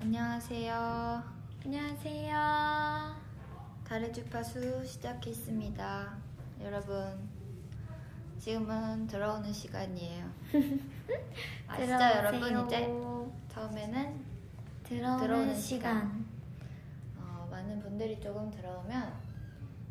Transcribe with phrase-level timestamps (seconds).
[0.00, 1.22] 안녕하세요.
[1.64, 3.16] 안녕하세요.
[3.84, 6.16] 달의 주파수 시작했습니다.
[6.62, 7.28] 여러분,
[8.38, 10.26] 지금은 들어오는 시간이에요.
[11.66, 12.66] 아시죠, 여러분?
[12.66, 12.86] 이제
[13.48, 14.24] 처음에는
[14.84, 16.26] 들어오는, 들어오는 시간.
[17.18, 19.12] 어, 많은 분들이 조금 들어오면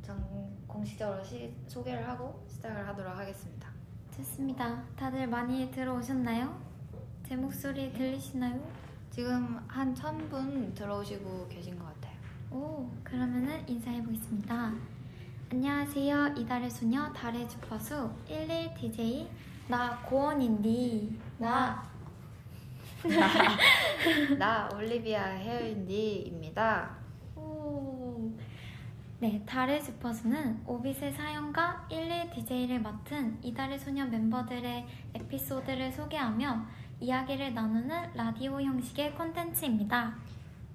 [0.01, 3.69] 전 공식적으로 시- 소개를 하고 시작을 하도록 하겠습니다.
[4.15, 4.83] 좋습니다.
[4.95, 6.59] 다들 많이 들어오셨나요?
[7.27, 8.86] 제 목소리 들리시나요?
[9.18, 12.14] 지금 한천분 들어오시고 계신 것 같아요.
[12.51, 14.75] 오, 그러면은 인사해 보겠습니다.
[15.51, 16.36] 안녕하세요.
[16.37, 19.27] 이달의 소녀 달의 주파수 11 DJ
[19.69, 21.19] 나 고원인디.
[21.39, 21.83] 나
[24.38, 26.96] 나 올리비아 헤어인디입니다.
[27.38, 28.32] 오.
[29.19, 36.67] 네, 달의 주파수는 오빛의 사연과 11 DJ를 맡은 이달의 소녀 멤버들의 에피소드를 소개하며
[37.00, 40.16] 이야기를 나누는 라디오 형식의 콘텐츠입니다.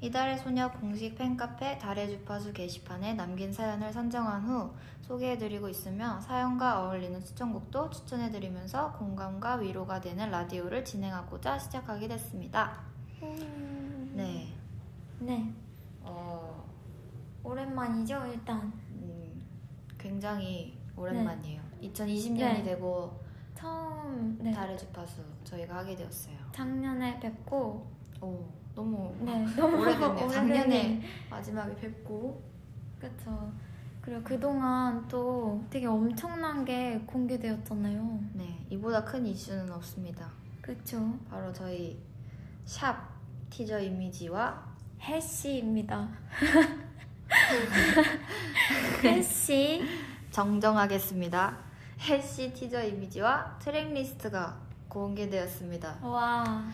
[0.00, 7.24] 이달의 소녀 공식 팬카페 달의 주파수 게시판에 남긴 사연을 선정한 후 소개해드리고 있으며 사연과 어울리는
[7.24, 12.82] 추천곡도 추천해드리면서 공감과 위로가 되는 라디오를 진행하고자 시작하게 됐습니다.
[14.14, 14.48] 네,
[15.18, 15.52] 네,
[16.02, 16.64] 어,
[17.42, 18.72] 오랜만이죠, 일단.
[18.90, 19.44] 음,
[19.98, 21.60] 굉장히 오랜만이에요.
[21.82, 22.62] 2020년이 네.
[22.62, 23.20] 되고
[23.62, 26.34] 처음, 네, 달의 주파수 저희가 하게 되었어요.
[26.50, 27.86] 작년에 뵙고,
[28.20, 30.28] 오, 너무 네, 너무 오래됐네요.
[30.28, 31.00] 작년에.
[31.30, 32.42] 마지막에 뵙고
[32.98, 33.52] 그쵸.
[34.00, 38.20] 그리고 그동안 또 되게 엄청난 게 공개되었잖아요.
[38.32, 40.28] 네, 이보다 큰 이슈는 없습니다.
[40.60, 41.16] 그쵸.
[41.30, 42.02] 바로 저희
[42.64, 42.96] 샵
[43.48, 44.60] 티저 이미지와
[45.00, 46.08] 해시입니다.
[49.04, 49.82] 해시.
[50.32, 51.71] 정정하겠습니다.
[52.02, 54.58] 해시 티저 이미지와 트랙 리스트가
[54.88, 55.98] 공개되었습니다.
[56.02, 56.64] 와.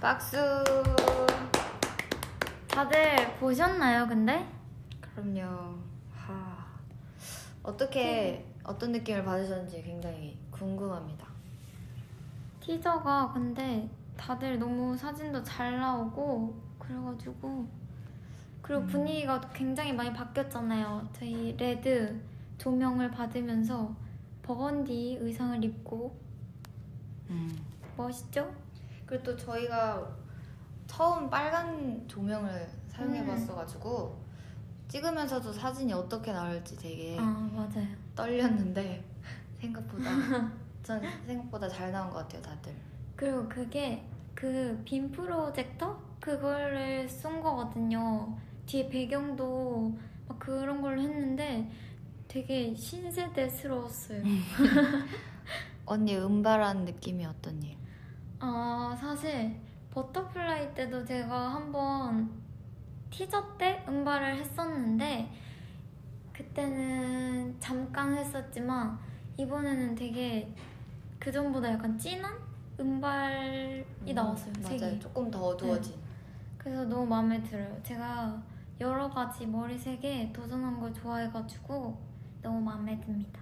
[0.00, 0.36] 박수!
[2.66, 4.44] 다들 보셨나요, 근데?
[5.00, 5.78] 그럼요.
[6.12, 6.66] 하.
[7.62, 11.28] 어떻게 어떤 느낌을 받으셨는지 굉장히 궁금합니다.
[12.58, 17.68] 티저가 근데 다들 너무 사진도 잘 나오고 그래가지고
[18.60, 18.86] 그리고 음.
[18.88, 21.08] 분위기가 굉장히 많이 바뀌었잖아요.
[21.12, 22.20] 저희 레드
[22.58, 24.01] 조명을 받으면서
[24.56, 26.14] 버건디 의상을 입고
[27.96, 28.52] 멋있죠?
[29.06, 30.06] 그리고 또 저희가
[30.86, 34.20] 처음 빨간 조명을 사용해봤어가지고
[34.88, 37.22] 찍으면서도 사진이 어떻게 나올지 되게 아
[37.54, 37.86] 맞아요.
[38.14, 39.02] 떨렸는데
[39.58, 40.10] 생각보다
[40.82, 42.74] 전 생각보다 잘 나온 것 같아요 다들
[43.16, 44.04] 그리고 그게
[44.34, 48.36] 그 빔 프로젝터 그거를 쏜 거거든요.
[48.66, 49.96] 뒤에 배경도
[50.28, 51.70] 막 그런 걸로 했는데
[52.32, 54.22] 되게 신세대스러웠어요.
[55.84, 57.76] 언니 은발한 느낌이 어떠니?
[58.38, 59.60] 아 사실
[59.90, 62.30] Butterfly 때도 제가 한번
[63.10, 65.30] 티저 때 은발을 했었는데
[66.32, 68.98] 그때는 잠깐 했었지만
[69.36, 70.54] 이번에는 되게
[71.18, 72.32] 그 전보다 약간 진한
[72.80, 74.54] 음발이 나왔어요.
[74.62, 75.00] 맞아요 색이.
[75.00, 75.94] 조금 더 어두워진
[76.56, 77.78] 그래서 너무 마음에 들어요.
[77.82, 78.42] 제가
[78.80, 82.11] 여러 가지 머리색에 도전한 걸 좋아해가지고
[82.42, 83.40] 너무 마음에 듭니다.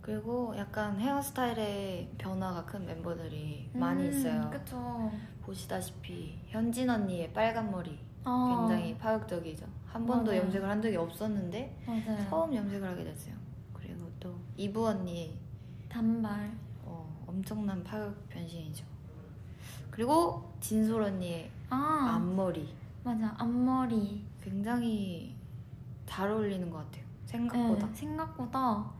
[0.00, 5.10] 그리고 약간 헤어스타일의 변화가 큰 멤버들이 많이 음, 있어요 그쵸.
[5.42, 10.42] 보시다시피 현진 언니의 빨간 머리 아, 굉장히 파격적이죠 한 번도 맞아요.
[10.44, 12.28] 염색을 한 적이 없었는데 맞아요.
[12.30, 13.34] 처음 염색을 하게 됐어요
[13.72, 15.36] 그리고 또 이브 언니
[15.88, 16.52] 단발.
[16.84, 18.84] 어, 엄청난 파격 변신이죠
[19.90, 23.34] 그리고 진솔 언니의 아, 앞머리 맞아.
[23.38, 24.24] 앞머리.
[24.40, 25.34] 굉장히
[26.06, 27.04] 잘 어울리는 것 같아요.
[27.36, 27.86] 생각보다.
[27.86, 28.90] 네, 생각보다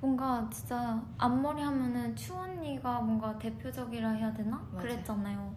[0.00, 4.56] 뭔가 진짜 앞머리 하면은 추언니가 뭔가 대표적이라 해야 되나?
[4.72, 4.78] 맞아요.
[4.82, 5.54] 그랬잖아요.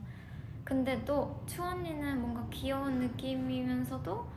[0.63, 4.27] 근데 또 추언니는 뭔가 귀여운 느낌이면서도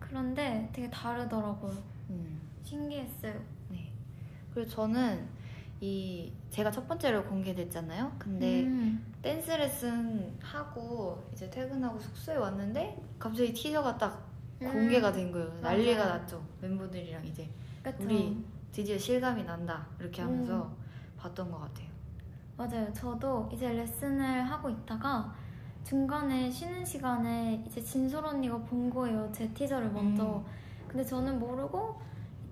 [0.00, 1.74] 그런데 되게 다르더라고요.
[2.10, 3.34] 음, 신기했어요.
[3.68, 3.92] 네.
[4.54, 5.28] 그리고 저는
[5.80, 8.12] 이 제가 첫 번째로 공개됐잖아요.
[8.18, 14.35] 근데 음, 댄스 레슨 하고 이제 퇴근하고 숙소에 왔는데 갑자기 티저가 딱 음.
[14.60, 15.50] 공개가 된 거예요.
[15.60, 16.18] 난리가 맞아요.
[16.18, 16.42] 났죠.
[16.60, 17.50] 멤버들이랑 이제
[17.82, 18.04] 그쵸.
[18.04, 20.76] 우리 드디어 실감이 난다 이렇게 하면서 음.
[21.18, 21.86] 봤던 것 같아요.
[22.56, 22.92] 맞아요.
[22.92, 25.34] 저도 이제 레슨을 하고 있다가
[25.84, 29.30] 중간에 쉬는 시간에 이제 진솔 언니가 본 거예요.
[29.32, 30.24] 제 티저를 먼저.
[30.38, 30.44] 음.
[30.88, 32.00] 근데 저는 모르고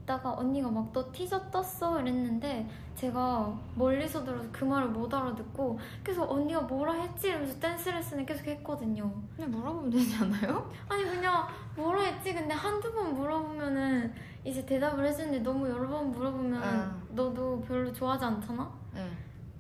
[0.03, 6.31] 있다가 언니가 막 너 티저 떴어 이랬는데 제가 멀리서 들어서 그 말을 못 알아듣고 계속
[6.31, 9.11] 언니가 뭐라 했지 이러면서 댄스 레슨을 계속 했거든요.
[9.35, 10.71] 그냥 물어보면 되지 않아요?
[10.89, 14.13] 아니 그냥 뭐라 했지 근데 한두 번 물어보면은
[14.45, 16.97] 이제 대답을 해주는데 너무 여러 번 물어보면 아.
[17.11, 18.71] 너도 별로 좋아하지 않잖아?
[18.95, 19.09] 네.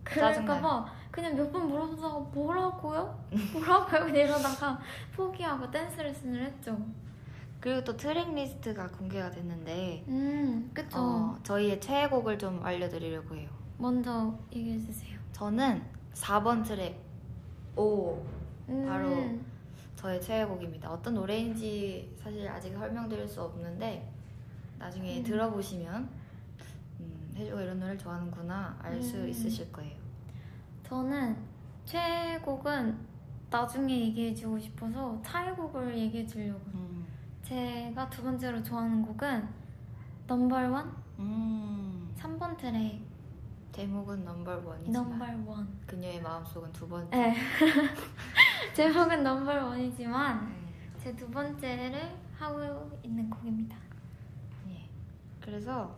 [0.05, 0.87] 그럴까봐.
[1.11, 3.25] 그냥 몇 번 물어보다가 뭐라고요?
[3.53, 4.09] 뭐라고요?
[4.15, 4.79] 이러다가
[5.17, 6.79] 포기하고 댄스 레슨을 했죠.
[7.61, 10.99] 그리고 또 트랙 리스트가 공개가 됐는데 음, 그쵸.
[10.99, 13.49] 어, 저희의 최애곡을 좀 알려드리려고 해요.
[13.79, 15.19] 먼저 얘기해주세요.
[15.33, 15.83] 저는
[16.13, 17.01] 4번 트랙
[17.77, 18.19] 오
[18.69, 19.09] 음, 바로
[20.05, 20.93] 저의 최애곡입니다.
[20.93, 24.13] 어떤 노래인지 사실 아직 설명드릴 수 없는데
[24.79, 25.25] 나중에 음.
[25.25, 26.11] 들어보시면
[27.01, 29.29] 음, 혜주가 이런 노래를 좋아하는구나 알수 음.
[29.31, 29.97] 있으실 거예요.
[30.87, 31.35] 저는
[31.87, 32.99] 최애곡은
[33.49, 36.61] 나중에 얘기해주고 싶어서 차애곡을 얘기해주려고.
[36.75, 37.07] 음.
[37.43, 39.49] 제가 두 번째로 좋아하는 곡은
[40.27, 42.15] 넘버원 음.
[42.19, 43.01] 3번 트랙
[43.73, 45.67] 제목은 넘버 원이지만 넘버원.
[45.87, 47.35] 그녀의 마음속은 두 번째.
[48.75, 48.91] 네.
[48.91, 50.97] 제목은 넘버 원이지만 음.
[51.01, 53.77] 제두 번째를 하고 있는 곡입니다.
[54.69, 54.89] 예.
[55.41, 55.95] 그래서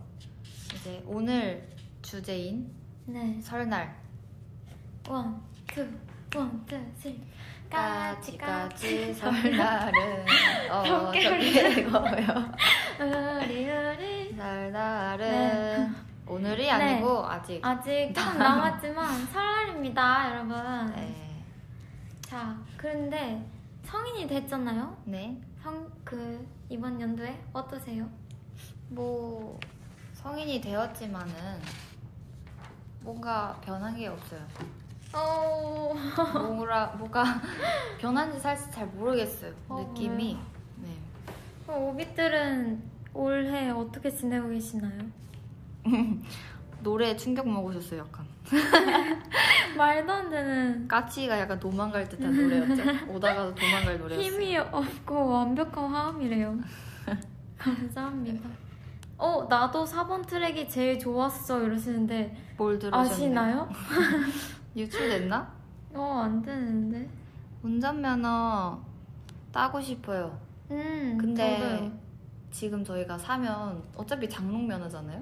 [0.75, 1.67] 이제 오늘
[2.03, 2.71] 주제인
[3.07, 3.39] 네.
[3.41, 3.95] 설날
[5.09, 5.81] one, two,
[6.35, 7.19] one, two, three.
[7.67, 10.25] 까치 까치 설날은
[10.71, 12.53] 어떻게 어떻게 되고요?
[13.43, 15.89] 우리 우리 설날은 네.
[16.27, 20.93] 오늘이 아니고 아직 아직 조금 남았지만 설날입니다, 여러분.
[20.95, 21.26] 네.
[22.27, 23.45] 자, 그런데
[23.83, 24.97] 성인이 됐잖아요.
[25.05, 25.41] 네.
[25.63, 28.09] 성 그 이번 연도에 어떠세요?
[28.89, 29.59] 뭐
[30.13, 31.33] 성인이 되었지만은
[33.01, 34.41] 뭔가 변한 게 없어요.
[35.13, 35.93] 어,
[36.55, 37.23] 뭐라 뭐가
[37.99, 39.53] 변한지 사실 잘 모르겠어요.
[39.69, 40.37] 어, 느낌이.
[40.77, 40.97] 네.
[41.73, 42.83] 오빛들은
[43.13, 44.99] 올해 어떻게 지내고 계시나요?
[46.81, 48.25] 노래에 충격 먹으셨어요, 약간.
[49.77, 52.83] 말도 안 되는 까치가 약간 도망갈 듯한 노래였죠.
[53.13, 54.25] 오다가도 도망갈 노래였어요.
[54.25, 56.57] 힘이 없고 완벽한 화음이래요.
[57.57, 58.49] 감사합니다.
[59.17, 63.09] 어, 나도 4번 트랙이 제일 좋았어 이러시는데 뭘 들으셨나요?
[63.09, 63.69] 아시나요?
[64.75, 65.51] 유출됐나?
[65.93, 67.09] 어, 안 되는데.
[67.63, 68.79] 운전면허
[69.51, 70.39] 따고 싶어요.
[70.69, 71.91] 음, 근데 저도요.
[72.51, 75.21] 지금 저희가 사면 어차피 장롱 면허잖아요.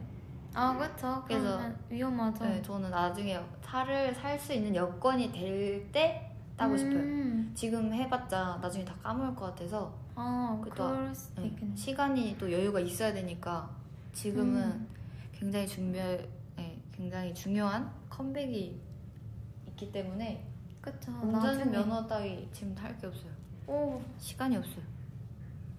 [0.55, 1.23] 아, 그쵸.
[1.27, 2.45] 그래서- 그래서 위험하죠.
[2.45, 6.99] 네, 저는 나중에 차를 살 수 있는 여건이 될 때 따고 싶어요.
[6.99, 11.75] 음, 지금 해봤자 나중에 다 까먹을 것 같아서 아, 그럴 수도 네, 있겠네.
[11.75, 13.69] 시간이 또 여유가 있어야 되니까
[14.13, 14.87] 지금은 음.
[15.33, 16.01] 굉장히 중요,
[16.55, 18.79] 네, 굉장히 중요한 컴백이
[19.67, 20.41] 있기 때문에
[20.79, 21.11] 그쵸.
[21.21, 21.69] 운전.
[21.71, 23.31] 면허 따위 지금 할게 없어요.
[23.67, 24.83] 오, 시간이 없어요.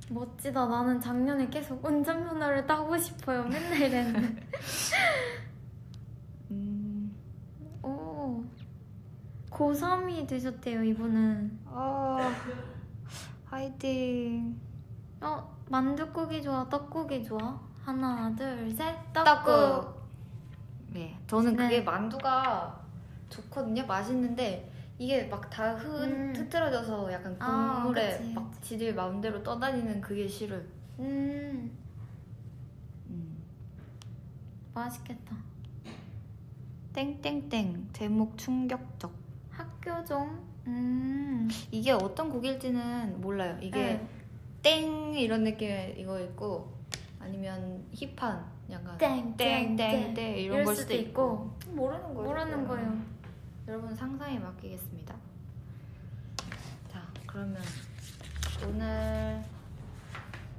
[0.08, 0.66] 멋지다.
[0.66, 3.44] 나는 작년에 계속 운전면허를 따고 싶어요.
[3.44, 4.46] 맨날 이랬는데.
[6.50, 7.14] 음,
[7.82, 8.44] 오.
[9.50, 11.58] 고3이 되셨대요, 이분은.
[11.66, 12.18] 어,
[13.46, 14.56] 화이팅.
[15.20, 17.58] 어, 만둣국이 좋아, 떡국이 좋아?
[17.84, 19.44] 하나, 둘, 셋, 떡국.
[19.44, 19.96] 떡국.
[20.92, 21.82] 네, 저는 그게 네.
[21.82, 22.80] 만두가
[23.28, 23.84] 좋거든요.
[23.86, 26.32] 맛있는데 이게 막다 음.
[26.34, 30.62] 흐트러져서 약간 아, 국물에 그치, 막 지들 마음대로 떠다니는 그게 싫어요.
[30.98, 31.70] 음,
[33.10, 33.36] 음.
[34.72, 35.36] 맛있겠다.
[36.94, 39.12] 땡땡땡 제목 충격적.
[39.50, 40.38] 학교종?
[40.66, 41.48] 음.
[41.70, 43.58] 이게 어떤 곡일지는 몰라요.
[43.60, 44.08] 이게 네.
[44.62, 46.72] 땡 이런 느낌의 이거 있고
[47.20, 50.36] 아니면 힙한 약간 땡, 땡, 땡땡땡 땡.
[50.38, 52.28] 이런 걸 수도 있고 모르는 거예요.
[52.28, 53.15] 모르는 거예요.
[53.68, 55.14] 여러분 상상에 맡기겠습니다.
[56.88, 57.60] 자 그러면
[58.66, 59.42] 오늘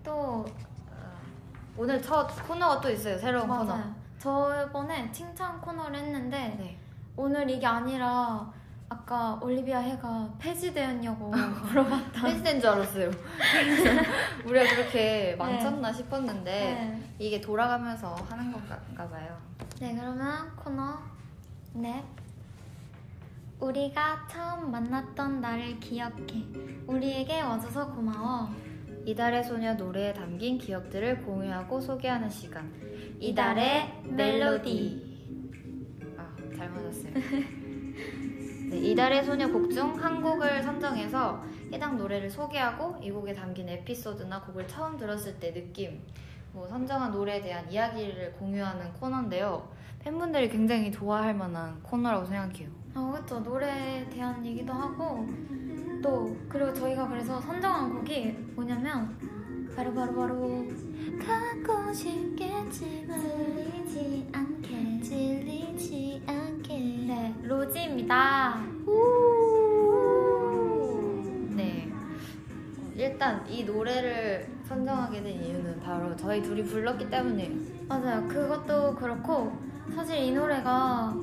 [0.03, 0.46] 또,
[0.89, 1.20] 어,
[1.75, 3.17] 오늘 첫 코너가 또 있어요.
[3.17, 3.65] 새로운 코너.
[3.65, 3.96] 맞아요.
[4.20, 6.79] 저번에 칭찬 코너를 했는데, 네.
[7.17, 8.50] 오늘 이게 아니라,
[8.89, 11.29] 아까 올리비아 해가 폐지되었냐고
[11.67, 12.22] 물어봤다.
[12.22, 13.12] 펜스된 줄 알았어요.
[14.48, 17.13] 우리가 그렇게 망쳤나 싶었는데 네.
[17.20, 18.79] 이게 돌아가면서 하는 건가
[19.10, 19.38] 봐요.
[19.82, 20.98] 네, 그러면 코너
[21.74, 22.01] 네.
[23.60, 26.46] 우리가 처음 만났던 날을 기억해.
[26.86, 28.50] 우리에게 와줘서 고마워.
[29.06, 32.72] 이달의 소녀 노래에 담긴 기억들을 공유하고 소개하는 시간.
[33.20, 35.08] 이달의 멜로디.
[36.18, 37.14] 아, 잘 맞았어요.
[38.70, 44.42] 네, 이달의 소녀 곡 중 한 곡을 선정해서 해당 노래를 소개하고 이 곡에 담긴 에피소드나
[44.42, 46.02] 곡을 처음 들었을 때 느낌,
[46.54, 49.68] 뭐 선정한 노래에 대한 이야기를 공유하는 코너인데요.
[50.00, 52.70] 팬분들이 굉장히 좋아할 만한 코너라고 생각해요.
[52.96, 53.39] 어, 그쵸.
[53.39, 55.27] 노래에 대한 얘기도 하고,
[56.01, 59.18] 또, 그리고 저희가 그래서 선정한 곡이 뭐냐면,
[59.75, 60.66] 바로 바로 바로,
[61.66, 65.01] 가고 싶겠지만 질리지 않게.
[65.01, 66.77] 질리지 않게.
[66.77, 68.63] 네, 로지입니다.
[71.56, 71.92] 네.
[71.94, 77.51] 어, 일단 이 노래를 선정하게 된 이유는 바로 저희 둘이 불렀기 때문이에요.
[77.88, 78.27] 맞아요.
[78.27, 79.53] 그것도 그렇고
[79.95, 81.15] 사실 이 노래가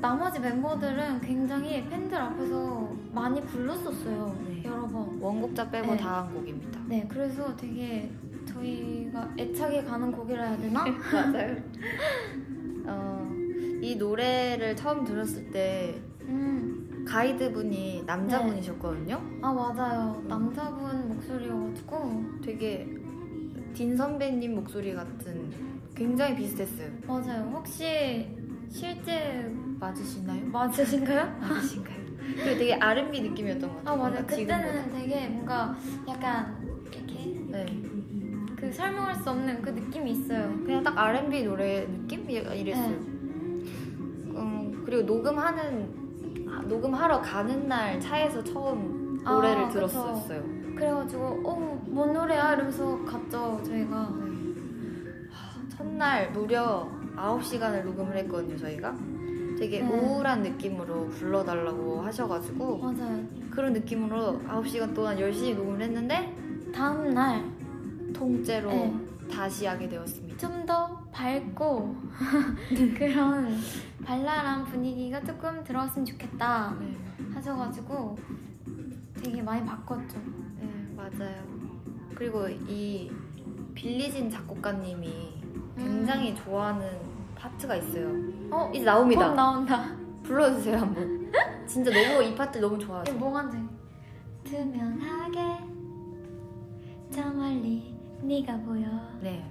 [0.00, 4.34] 나머지 멤버들은 굉장히 팬들 앞에서 많이 불렀었어요.
[4.48, 4.62] 네.
[4.64, 5.18] 여러 번.
[5.20, 5.96] 원곡자 빼고 네.
[5.98, 6.80] 다한 곡입니다.
[6.86, 8.10] 네, 그래서 되게
[8.46, 10.84] 저희가 애착이 가는 곡이라 해야 되나?
[11.12, 11.56] 맞아요.
[12.86, 13.30] 어,
[13.82, 19.20] 이 노래를 처음 들었을 때 음, 가이드분이 남자분이셨거든요.
[19.42, 20.22] 아 맞아요.
[20.28, 22.88] 남자분 목소리여가지고 되게
[23.74, 25.52] 딘 선배님 목소리 같은
[25.94, 26.88] 굉장히 비슷했어요.
[27.06, 27.50] 맞아요.
[27.54, 28.28] 혹시
[28.70, 30.46] 실제 맞으시나요?
[30.46, 31.36] 맞으신가요?
[31.40, 32.00] 맞으신가요?
[32.36, 33.94] 그리고 되게 R&B 느낌이었던 것 같아요.
[33.94, 34.26] 아 맞아요.
[34.26, 35.76] 그때는 되게 뭔가
[36.08, 36.56] 약간
[36.92, 37.40] 이렇게.
[37.50, 37.66] 네.
[38.56, 40.54] 그 설명할 수 없는 그 느낌이 있어요.
[40.64, 42.28] 그냥 딱 R&B 노래 느낌?
[42.30, 42.90] 이랬어요.
[42.90, 42.96] 네.
[44.36, 46.00] 음, 그리고 녹음하는
[46.48, 49.74] 아, 녹음하러 가는 날 차에서 처음 아, 노래를 그쵸.
[49.74, 50.42] 들었었어요.
[50.42, 52.54] 그 래가지고 어, 뭔 노래야?
[52.54, 53.96] 이러면서 갔죠 저희가.
[53.96, 58.94] 하, 첫날 무려 9시간을 녹음을 했거든요, 저희가.
[59.58, 59.88] 되게 네.
[59.88, 63.22] 우울한 느낌으로 불러달라고 하셔가지고 맞아요.
[63.50, 66.34] 그런 느낌으로 9시간 동안 열심히 녹음을 했는데
[66.74, 67.44] 다음 날
[68.14, 68.94] 통째로 네.
[69.30, 70.38] 다시 하게 되었습니다.
[70.38, 71.96] 좀 더 밝고
[72.96, 73.58] 그런
[74.04, 76.96] 발랄한 분위기가 조금 들어왔으면 좋겠다 네.
[77.34, 78.16] 하셔가지고
[79.22, 80.16] 되게 많이 바꿨죠.
[81.00, 81.42] 네, 맞아요.
[82.14, 83.10] 그리고 이
[83.74, 85.34] 빌리진 작곡가님이
[85.76, 86.86] 굉장히 좋아하는
[87.34, 88.08] 파트가 있어요.
[88.50, 88.70] 어?
[88.74, 89.28] 이제 나옵니다.
[89.28, 89.96] 곧 나온다.
[90.22, 91.32] 불러주세요 한번.
[91.66, 93.14] 진짜 너무 이 파트 너무 좋아하죠.
[93.14, 93.58] 이거 돼?
[94.44, 95.40] 투명하게
[97.10, 98.86] 저 멀리 네가 보여.
[99.20, 99.44] 네,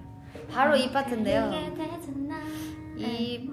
[0.52, 1.50] 바로 이 파트인데요.
[1.50, 2.40] 그리게 되잖아.
[2.98, 3.50] 이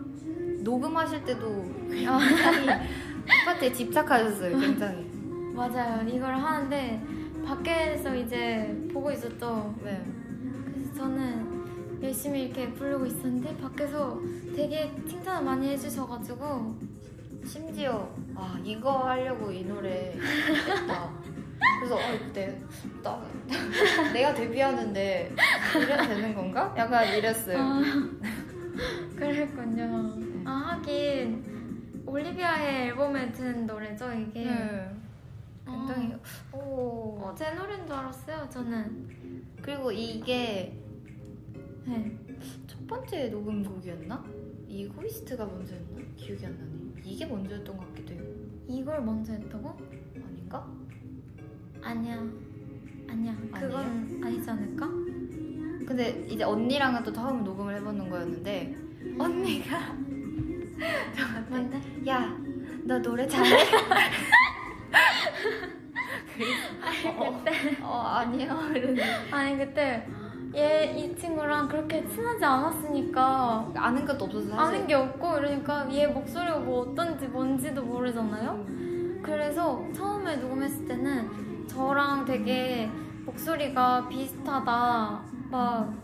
[0.62, 2.67] 녹음하실 때도 굉장히
[3.25, 4.59] 이 파트에 집착하셨어요.
[4.59, 5.11] 굉장히.
[5.55, 6.07] 맞아요.
[6.07, 7.03] 이걸 하는데
[7.47, 9.75] 밖에서 이제 보고 있었죠.
[9.83, 10.03] 네.
[10.75, 14.21] 그래서 저는 열심히 이렇게 부르고 있었는데 밖에서
[14.55, 16.76] 되게 칭찬을 많이 해주셔가지고
[17.45, 21.11] 심지어 아 이거 하려고 이 노래 했다.
[21.79, 22.61] 그래서 어 그때
[23.03, 23.23] 나
[24.12, 25.33] 내가 데뷔하는데
[25.76, 26.75] 이래도 되는 건가?
[26.76, 27.59] 약간 이랬어요.
[27.59, 27.81] 아,
[29.17, 30.15] 그랬군요.
[30.45, 34.45] 아 하긴 올리비아의 앨범에 든 노래죠 이게.
[34.45, 34.91] 네.
[35.67, 36.15] 굉장히
[36.53, 37.19] 오.
[37.21, 39.45] 어, 제 노래인 줄 알았어요 저는.
[39.61, 40.79] 그리고 이게
[41.85, 42.19] 네.
[42.67, 44.25] 첫 번째 녹음곡이었나?
[44.69, 46.01] 이고이스트가 먼저였나?
[46.17, 47.03] 기억이 안 나네.
[47.05, 48.23] 이게 먼저였던 것 같기도 해요.
[48.69, 49.77] 이걸 먼저 했다고?
[50.15, 50.67] 아닌가?
[51.83, 52.17] 아니야.
[53.09, 53.37] 아니야.
[53.53, 54.87] 그건 아니지 않을까?
[55.87, 58.75] 근데 이제 언니랑은 또 처음 녹음을 해보는 거였는데
[59.19, 59.79] 언니가
[61.17, 61.81] 저한테 뭔데?
[62.09, 62.37] 야,
[62.85, 63.51] 너 노래 잘해?
[67.19, 70.07] 어, 그때 어 아니요 이러는데 아니 그때
[70.55, 76.07] 얘 이 친구랑 그렇게 친하지 않았으니까 아는 것도 없어서 사실 아는 게 없고 이러니까 얘
[76.07, 78.64] 목소리가 뭐 어떤지 뭔지도 모르잖아요.
[79.23, 82.88] 그래서 처음에 녹음했을 때는 저랑 되게
[83.26, 85.95] 목소리가 비슷하다 막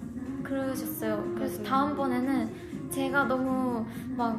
[0.43, 1.33] 그러셨어요.
[1.35, 1.69] 그래서 맞아요.
[1.71, 3.87] 다음번에는 제가 너무
[4.17, 4.39] 막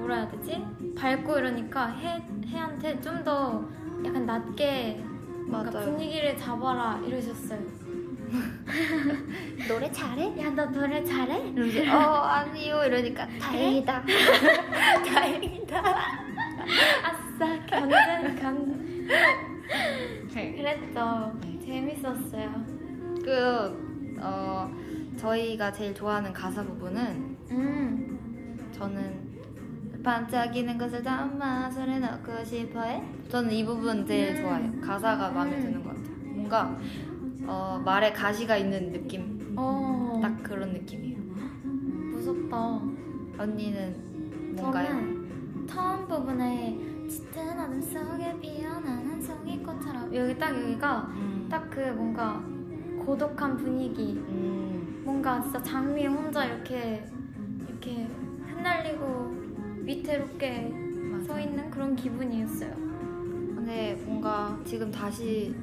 [0.00, 0.64] 뭐라 해야 되지?
[0.96, 3.64] 밝고 이러니까 해, 해한테 좀 더
[4.04, 5.02] 약간 낮게
[5.46, 5.70] 맞아요.
[5.70, 7.60] 분위기를 잡아라 이러셨어요.
[9.68, 10.40] 노래 잘해?
[10.40, 11.48] 야 너 노래 잘해?
[11.50, 14.04] 이러면서 어 아니요 이러니까 다행이다
[15.04, 15.82] 다행이다
[17.04, 19.06] 아싸 견전 견
[20.32, 20.52] 네.
[20.56, 21.32] 그랬죠.
[21.42, 21.58] 네.
[21.66, 22.64] 재밌었어요.
[23.24, 24.70] 그 어,
[25.16, 28.68] 저희가 제일 좋아하는 가사 부분은 음.
[28.72, 29.29] 저는
[30.02, 34.42] 반짝이는 것을 담아 손에 넣고 싶어해 저는 이 부분 제일 음.
[34.42, 35.60] 좋아해요 가사가 마음에 음.
[35.62, 36.76] 드는 것 같아요 뭔가
[37.46, 40.18] 어, 말에 가시가 있는 느낌 어.
[40.22, 41.20] 딱 그런 느낌이에요
[42.12, 42.80] 무섭다.
[43.38, 44.88] 언니는 뭔가요?
[44.88, 46.78] 저는 처음 부분에
[47.08, 51.46] 짙은 어둠 속에 피어난 한 송이 꽃처럼 여기 딱 여기가 음.
[51.50, 52.42] 딱그 뭔가
[53.04, 55.02] 고독한 분위기 음.
[55.04, 57.04] 뭔가 진짜 장미 혼자 이렇게
[57.66, 58.06] 이렇게
[58.46, 59.39] 흩날리고
[59.90, 60.72] 위태롭게
[61.12, 61.24] 맞아.
[61.24, 62.72] 서 있는 그런 기분이었어요.
[62.74, 65.54] 근데 뭔가 지금 다시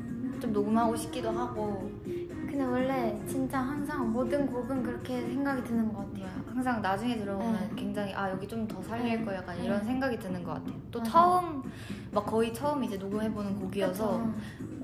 [0.42, 6.28] 좀 녹음하고 싶기도 하고 근데 원래 진짜 항상 모든 곡은 그렇게 생각이 드는 것 같아요.
[6.48, 7.76] 항상 나중에 들어보면 네.
[7.76, 9.26] 굉장히 아 여기 좀 더 살릴 네.
[9.26, 9.66] 거 약간 네.
[9.66, 10.76] 이런 생각이 드는 것 같아요.
[10.92, 11.12] 또 맞아.
[11.12, 11.64] 처음
[12.12, 14.34] 막 거의 처음 이제 녹음해보는 곡이어서 그쵸?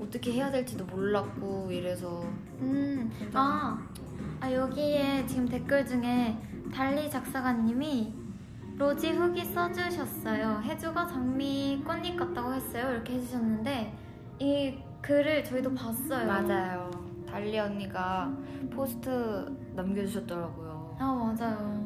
[0.04, 2.24] 어떻게 해야 될지도 몰랐고 이래서
[2.60, 3.78] 음, 아,
[4.40, 6.36] 아 여기에 지금 댓글 중에
[6.72, 8.23] 달리 작사가님이
[8.76, 10.60] 로지 후기 써주셨어요.
[10.64, 12.90] 해주가 장미 꽃잎 같다고 했어요.
[12.92, 13.94] 이렇게 해주셨는데
[14.40, 16.26] 이 글을 저희도 봤어요.
[16.26, 16.90] 맞아요.
[17.28, 18.32] 달리 언니가
[18.72, 20.96] 포스트 남겨주셨더라고요.
[20.98, 21.04] 아
[21.36, 21.84] 맞아요.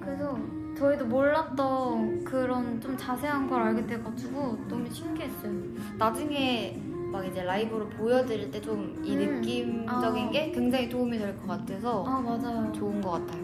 [0.00, 0.38] 그래서
[0.76, 5.52] 저희도 몰랐던 그런 좀 자세한 걸 알게 돼가지고 너무 신기했어요.
[5.98, 6.80] 나중에
[7.12, 9.40] 막 이제 라이브로 보여드릴 때 좀 이 음.
[9.40, 10.30] 느낌적인 아.
[10.30, 12.70] 게 굉장히 도움이 될 것 같아서 아 맞아요.
[12.72, 13.42] 좋은 것 같아요.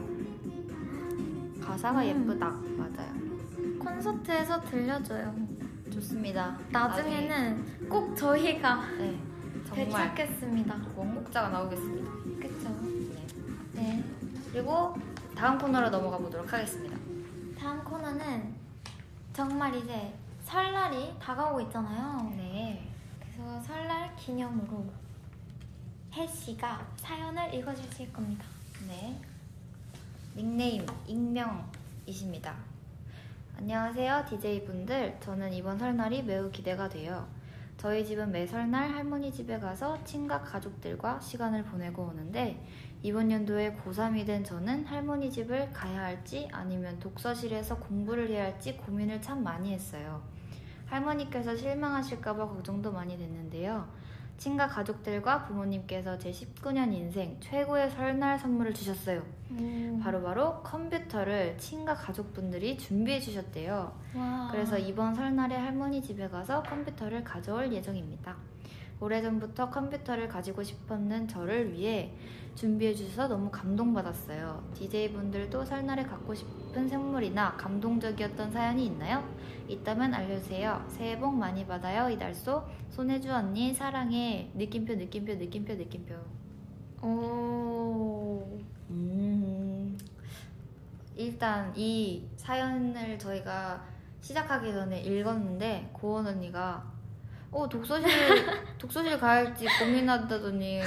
[1.61, 2.07] 가사가 음.
[2.07, 2.68] 예쁘다.
[2.79, 3.13] 맞아요.
[3.79, 5.35] 콘서트에서 들려줘요.
[5.93, 6.57] 좋습니다.
[6.71, 9.19] 나중에는 꼭 저희가 나중에, 네,
[9.67, 10.77] 정말 되찾겠습니다.
[10.95, 12.11] 원곡자가 나오겠습니다.
[12.41, 12.69] 그쵸?
[13.75, 13.83] 네.
[13.83, 14.05] 네.
[14.53, 14.97] 그리고
[15.35, 16.97] 다음 코너로 넘어가 보도록 하겠습니다.
[17.59, 18.55] 다음 코너는
[19.33, 22.33] 정말 이제 설날이 다가오고 있잖아요.
[22.37, 22.89] 네.
[23.21, 24.87] 그래서 설날 기념으로
[26.13, 28.45] 혜씨가 사연을 읽어주실 겁니다.
[28.87, 29.21] 네.
[30.37, 32.68] 닉네임 익명이십니다.
[33.61, 35.17] 안녕하세요, DJ분들.
[35.19, 37.27] 저는 이번 설날이 매우 기대가 돼요.
[37.77, 42.65] 저희 집은 매 설날 할머니 집에 가서 친가 가족들과 시간을 보내고 오는데
[43.03, 49.21] 이번 연도에 고3이 된 저는 할머니 집을 가야 할지 아니면 독서실에서 공부를 해야 할지 고민을
[49.21, 50.23] 참 많이 했어요.
[50.87, 53.89] 할머니께서 실망하실까봐 걱정도 많이 됐는데요.
[54.39, 59.23] 친가 가족들과 부모님께서 제 19년 인생 최고의 설날 선물을 주셨어요.
[59.51, 60.01] 음.
[60.03, 63.93] 바로 바로 컴퓨터를 친가 가족분들이 준비해 주셨대요.
[64.15, 64.49] 와.
[64.51, 68.37] 그래서 이번 설날에 할머니 집에 가서 컴퓨터를 가져올 예정입니다.
[69.01, 72.13] 오래전부터 컴퓨터를 가지고 싶었는 저를 위해
[72.55, 74.71] 준비해 주셔서 너무 감동받았어요.
[74.75, 79.23] DJ분들도 설날에 갖고 싶은 선물이나 감동적이었던 사연이 있나요?
[79.69, 80.85] 있다면 알려주세요.
[80.89, 82.11] 새해 복 많이 받아요.
[82.11, 84.51] 이달소 손혜주 언니 사랑해.
[84.55, 86.15] 느낌표 느낌표 느낌표 느낌표.
[87.03, 88.59] 오.
[88.91, 89.97] 음,
[91.15, 93.85] 일단 이 사연을 저희가
[94.21, 96.98] 시작하기 전에 읽었는데 고원 언니가
[97.51, 98.07] 어 독서실
[98.79, 100.81] 독서실 가야할지 고민하다더니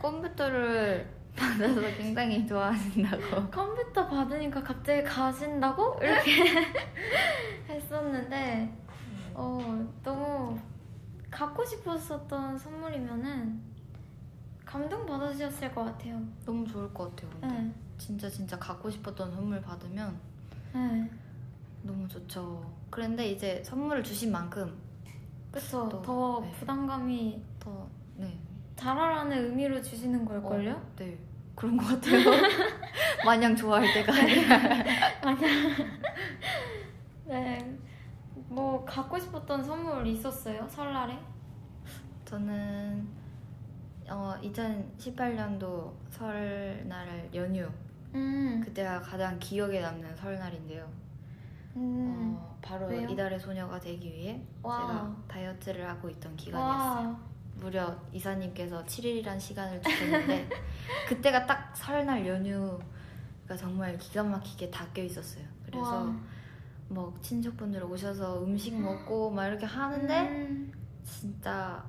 [0.00, 3.50] 컴퓨터를 받아서 굉장히 좋아하신다고.
[3.50, 5.98] 컴퓨터 받으니까 갑자기 가신다고?
[6.02, 6.44] 이렇게
[7.68, 8.70] 했었는데
[9.32, 10.58] 어 너무
[11.30, 13.62] 갖고 싶었었던 선물이면은
[14.66, 16.20] 감동 받으셨을 것 같아요.
[16.44, 17.30] 너무 좋을 것 같아요.
[17.40, 17.54] 근데.
[17.56, 17.72] 네.
[17.96, 20.18] 진짜 진짜 갖고 싶었던 선물 받으면
[20.74, 21.10] 네.
[21.82, 22.70] 너무 좋죠.
[22.90, 24.76] 그런데 이제 선물을 주신 만큼
[25.52, 25.88] 그쵸.
[25.88, 26.50] 또, 더 네.
[26.52, 27.86] 부담감이 더
[28.16, 28.38] 네.
[28.76, 30.72] 잘하라는 의미로 주시는 걸걸요?
[30.72, 31.18] 어, 네.
[31.54, 32.30] 그런 것 같아요.
[33.24, 34.58] 마냥 좋아할 때가 아니라.
[37.26, 37.78] 네.
[38.48, 40.66] 뭐 갖고 싶었던 선물 있었어요?
[40.68, 41.18] 설날에?
[42.24, 43.06] 저는
[44.08, 47.68] 어, 2018년도 설날 연휴
[48.14, 48.60] 음.
[48.64, 50.88] 그때가 가장 기억에 남는 설날인데요.
[51.76, 52.36] 음.
[52.38, 53.08] 어, 바로 왜요?
[53.08, 54.78] 이달의 소녀가 되기 위해 와.
[54.78, 57.08] 제가 다이어트를 하고 있던 기간이었어요.
[57.08, 57.20] 와.
[57.56, 60.48] 무려 이사님께서 7일이란 시간을 주셨는데
[61.08, 65.44] 그때가 딱 설날 연휴가 정말 기가 막히게 다 껴 있었어요.
[65.66, 66.16] 그래서 와.
[66.88, 70.72] 뭐 친척분들 오셔서 음식 먹고 막 이렇게 하는데 음.
[71.04, 71.84] 진짜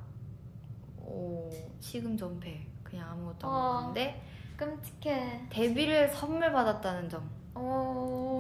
[0.98, 3.62] 오, 식음전폐 그냥 아무것도 안 와.
[3.74, 4.24] 먹었는데
[4.58, 5.48] 끔찍해.
[5.50, 8.40] 데뷔를 선물 받았다는 점 오.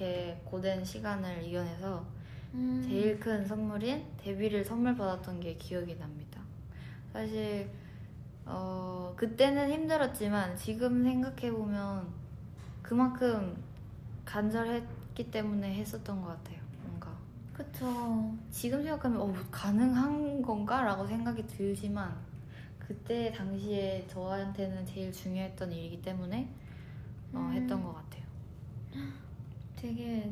[0.00, 2.02] 그렇게 고된 시간을 이겨내서
[2.54, 2.82] 음.
[2.88, 6.40] 제일 큰 선물인 데뷔를 선물 받았던 게 기억이 납니다
[7.12, 7.70] 사실
[8.46, 12.08] 어, 그때는 힘들었지만 지금 생각해 보면
[12.80, 13.62] 그만큼
[14.24, 17.14] 간절했기 때문에 했었던 것 같아요 뭔가
[17.52, 18.34] 그쵸.
[18.50, 20.82] 지금 생각하면 어, 가능한 건가?
[20.82, 22.16] 라고 생각이 들지만
[22.78, 26.48] 그때 당시에 저한테는 제일 중요했던 일이기 때문에
[27.34, 27.52] 어, 음.
[27.52, 28.24] 했던 것 같아요.
[29.80, 30.30] 되게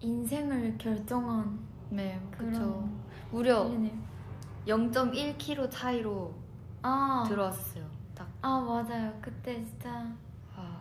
[0.00, 1.58] 인생을 결정한
[1.90, 2.88] 네, 그렇죠.
[3.30, 3.92] 무려 일이네요.
[4.66, 6.34] 0.1kg 차이로
[6.82, 7.24] 아.
[7.28, 7.84] 들어왔어요.
[8.14, 9.12] 딱 아 맞아요.
[9.20, 10.06] 그때 진짜
[10.54, 10.80] 아,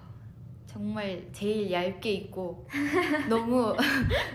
[0.65, 2.67] 정말 제일 얇게 입고
[3.29, 3.75] 너무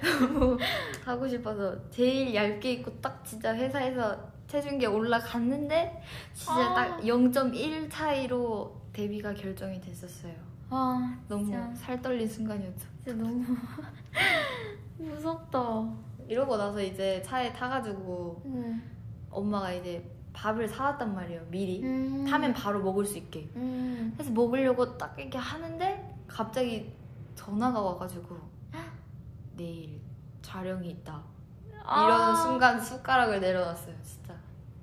[0.03, 0.59] 너무
[1.05, 6.03] 하고 싶어서 제일 얇게 입고 딱 진짜 회사에서 체중계 올라갔는데
[6.35, 6.99] 진짜 아.
[7.01, 10.50] 딱0.1 차이로 데뷔가 결정이 됐었어요.
[10.71, 12.87] 와 너무 진짜, 살 떨린 순간이었죠.
[13.05, 13.45] 진짜 너무
[14.99, 15.59] 무섭다.
[16.29, 18.91] 이러고 나서 이제 차에 타가지고 음.
[19.31, 21.43] 엄마가 이제 밥을 사왔단 말이에요.
[21.51, 22.25] 미리 음.
[22.25, 23.51] 타면 바로 먹을 수 있게.
[23.57, 24.13] 음.
[24.15, 26.93] 그래서 먹으려고 딱 이렇게 하는데 갑자기
[27.35, 28.37] 전화가 와가지고
[29.57, 30.01] 내일
[30.43, 31.21] 촬영이 있다.
[31.85, 32.05] 아.
[32.05, 33.95] 이러는 순간 숟가락을 내려놨어요.
[34.03, 34.20] 진짜.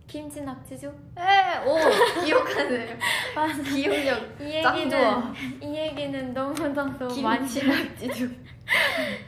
[0.07, 0.87] 김치 낙지죠?
[1.17, 2.97] 에, 오 기억하네요.
[3.35, 3.61] 맞아.
[3.61, 5.33] 기억력 이짱 얘기는 좋아.
[5.61, 8.31] 이 얘기는 너무 너무 많이 김치낙지죽.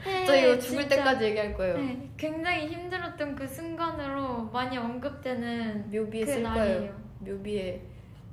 [0.06, 0.24] 해.
[0.26, 0.96] 저 이거 죽을 진짜.
[0.96, 1.76] 때까지 얘기할 거예요.
[1.76, 6.78] 네, 굉장히 힘들었던 그 순간으로 많이 언급되는 묘비에 그쓸 날이에요.
[6.78, 7.00] 거예요.
[7.20, 7.82] 묘비에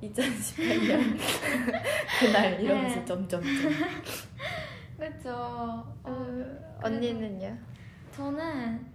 [0.02, 1.18] 2018년
[2.20, 3.04] 그날 이러면서 네.
[3.04, 3.42] 점점점.
[4.98, 5.30] 그쵸.
[6.02, 6.26] 어,
[6.82, 7.56] 언니는요?
[8.12, 8.86] 저는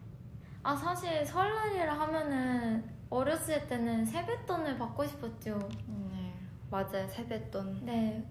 [0.64, 5.60] 아 사실 설날이라 하면은 어렸을 때는 세뱃돈을 받고 싶었죠.
[5.88, 6.34] 네
[6.72, 8.28] 맞아요 세뱃돈 네,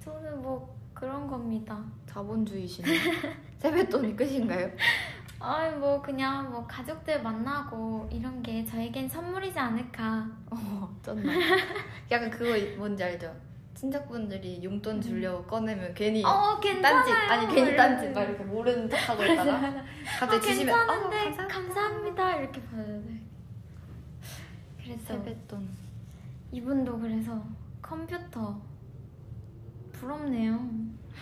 [0.00, 1.82] 저는 뭐 그런 겁니다.
[2.06, 2.88] 자본주의시네
[3.58, 4.70] 세뱃돈이 끝인가요?
[5.40, 10.26] 아니 뭐 그냥 뭐 가족들 만나고 이런 게 저에겐 선물이지 않을까.
[10.50, 11.30] 어 쩐다
[12.10, 13.34] 약간 그거 뭔지 알죠?
[13.74, 16.58] 친척분들이 용돈 주려고 꺼내면 괜히 어.
[16.60, 19.84] 딴짓 아니 괜히 딴짓 막 이렇게 모르는 척하고 있다가 아,
[20.18, 21.46] 갑자기 주시면 어, 괜찮은데 감사합니다.
[21.46, 22.36] 감사합니다.
[22.40, 23.27] 이렇게 받아야 돼.
[24.88, 25.68] 그래서 세뱃돈
[26.50, 27.44] 이분도 그래서
[27.82, 28.58] 컴퓨터
[29.92, 30.58] 부럽네요.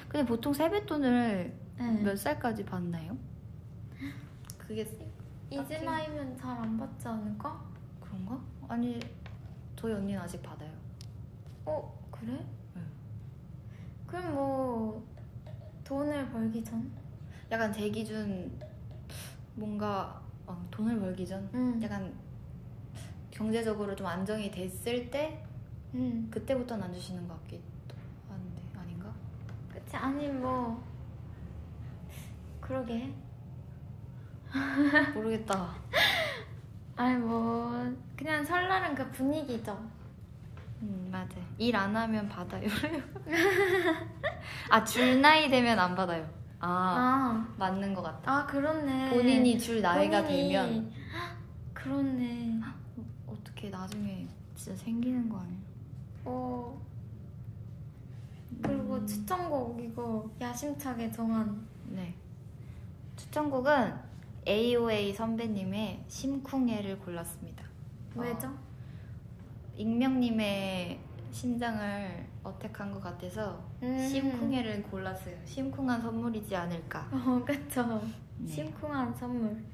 [0.08, 2.02] 근데 보통 세뱃돈을 네.
[2.04, 3.16] 몇 살까지 받나요?
[4.56, 4.82] 그게
[5.50, 7.60] 이제 나이면 잘 안 받지 않을까?
[8.00, 8.40] 그런가?
[8.68, 9.00] 아니
[9.74, 10.70] 저희 언니는 아직 받아요
[11.64, 12.38] 어 그래?
[12.76, 12.82] 응.
[14.06, 15.06] 그럼 뭐
[15.84, 16.88] 돈을 벌기 전?
[17.50, 18.58] 약간 제 기준
[19.54, 21.80] 뭔가 어, 돈을 벌기 전 응.
[21.82, 22.12] 약간
[23.36, 25.44] 경제적으로 좀 안정이 됐을 때
[25.94, 26.26] 응.
[26.30, 27.62] 그때부터는 안 주시는 것 같기도
[28.30, 29.12] 한데 아닌가?
[29.72, 30.82] 그치 아니 뭐
[32.60, 33.12] 그러게.
[35.14, 35.74] 모르겠다.
[36.96, 39.78] 아니 뭐 그냥 설날은 그 분위기죠.
[40.80, 41.36] 음 맞아.
[41.58, 42.66] 일 안 하면 받아요.
[44.70, 46.26] 아줄 나이 되면 안 받아요.
[46.58, 48.32] 아, 아, 맞는 것 같다.
[48.32, 49.10] 아 그렇네.
[49.10, 50.90] 본인이 줄 나이가 본인이- 되면
[51.74, 52.60] 그렇네.
[53.66, 55.58] 어떻게 나중에 진짜 생기는 거 아니야?
[56.24, 56.80] 어
[58.62, 59.06] 그리고 음.
[59.06, 62.14] 추천곡 이거 야심차게 정한 네.
[63.16, 63.94] 추천곡은
[64.46, 67.64] AOA 선배님의 심쿵해를 골랐습니다.
[68.14, 68.52] 왜죠?
[69.76, 71.00] 익명님의
[71.32, 73.98] 신장을 어택한 것 같아서 음.
[73.98, 75.36] 심쿵해를 골랐어요.
[75.44, 77.08] 심쿵한 선물이지 않을까.
[77.12, 78.00] 어 그쵸.
[78.38, 78.48] 네.
[78.48, 79.64] 심쿵한 선물.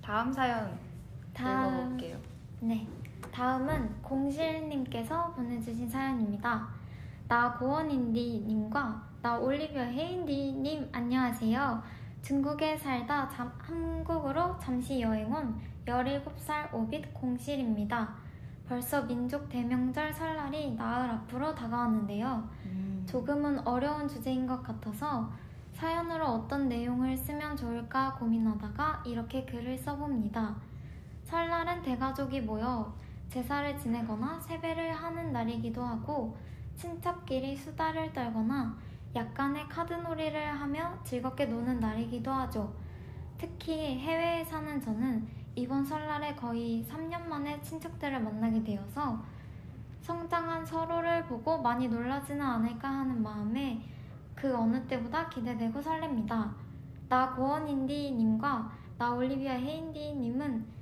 [0.00, 0.78] 다음 사연
[1.34, 2.35] 다음 읽어볼게요.
[2.66, 2.86] 네.
[3.32, 6.66] 다음은 공실님께서 보내주신 사연입니다.
[7.28, 11.82] 나 고원인디님과 나 올리비아 헤인디님 안녕하세요.
[12.22, 15.54] 중국에 살다 잠- 한국으로 잠시 여행 온
[15.86, 18.14] 17살 오빛 공실입니다.
[18.68, 22.48] 벌써 민족 대명절 설날이 나흘 앞으로 다가왔는데요.
[22.64, 23.06] 음.
[23.08, 25.30] 조금은 어려운 주제인 것 같아서
[25.74, 30.56] 사연으로 어떤 내용을 쓰면 좋을까 고민하다가 이렇게 글을 써봅니다.
[31.26, 32.94] 설날은 대가족이 모여
[33.28, 36.36] 제사를 지내거나 세배를 하는 날이기도 하고
[36.76, 38.76] 친척끼리 수다를 떨거나
[39.14, 42.72] 약간의 카드놀이를 하며 즐겁게 노는 날이기도 하죠.
[43.36, 49.20] 특히 해외에 사는 저는 이번 설날에 거의 3년 만에 친척들을 만나게 되어서
[50.02, 53.82] 성장한 서로를 보고 많이 놀라지는 않을까 하는 마음에
[54.36, 56.54] 그 어느 때보다 기대되고 설렙니다.
[57.08, 60.75] 나 고원인디님과 나 올리비아 헤인디님은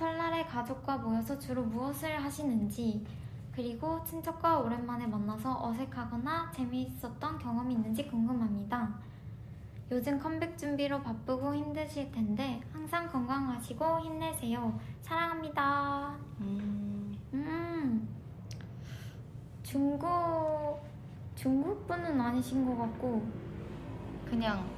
[0.00, 3.02] 설날에 가족과 모여서 주로 무엇을 하시는지
[3.50, 8.94] 그리고 친척과 오랜만에 만나서 어색하거나 재미있었던 경험이 있는지 궁금합니다.
[9.90, 14.78] 요즘 컴백 준비로 바쁘고 힘드실 텐데 항상 건강하시고 힘내세요.
[15.00, 16.14] 사랑합니다.
[16.40, 17.16] 음.
[17.32, 18.06] 음,
[19.62, 20.78] 중국
[21.34, 23.26] 중국 분은 아니신 것 같고
[24.28, 24.68] 그냥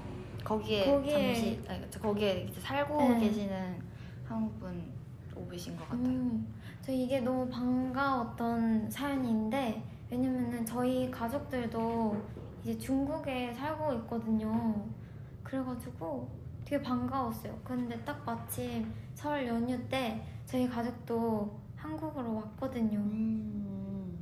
[0.45, 3.19] 거기에, 거기에- 잠시 아니, 저 거기에 살고 네.
[3.19, 3.83] 계시는
[4.25, 4.98] 한국 분
[5.53, 6.07] 오신 것 같아요.
[6.07, 6.47] 음,
[6.83, 12.17] 저 이게 너무 반가웠던 사연인데 왜냐면은 저희 가족들도
[12.63, 14.87] 이제 중국에 살고 있거든요.
[15.43, 16.29] 그래가지고
[16.65, 17.59] 되게 반가웠어요.
[17.65, 22.99] 근데 딱 마침 설 연휴 때 저희 가족도 한국으로 왔거든요.
[22.99, 24.19] 음.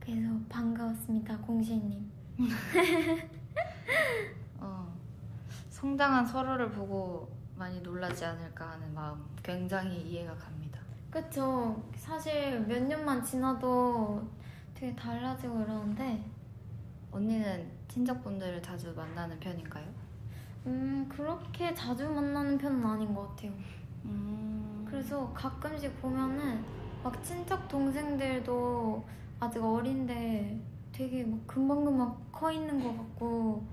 [0.00, 2.10] 그래서 반가웠습니다, 공실님.
[4.60, 4.86] 어,
[5.68, 10.80] 성장한 서로를 보고 많이 놀라지 않을까 하는 마음 굉장히 이해가 갑니다.
[11.10, 11.82] 그쵸.
[11.96, 14.22] 사실 몇 년만 지나도
[14.74, 16.22] 되게 달라지고 이러는데,
[17.10, 19.86] 언니는 친척분들을 자주 만나는 편인가요?
[20.66, 23.52] 음, 그렇게 자주 만나는 편은 아닌 것 같아요.
[24.04, 24.84] 음.
[24.88, 26.62] 그래서 가끔씩 보면은
[27.02, 29.06] 막 친척 동생들도
[29.40, 30.60] 아직 어린데
[30.92, 33.64] 되게 막 금방금방 커 있는 것 같고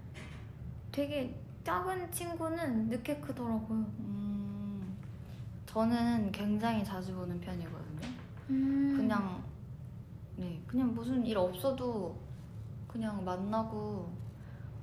[0.91, 3.79] 되게 작은 친구는 늦게 크더라고요.
[3.99, 4.97] 음,
[5.65, 8.07] 저는 굉장히 자주 보는 편이거든요.
[8.49, 8.93] 음.
[8.97, 9.41] 그냥
[10.35, 12.17] 네, 그냥 무슨 일 없어도
[12.87, 14.11] 그냥 만나고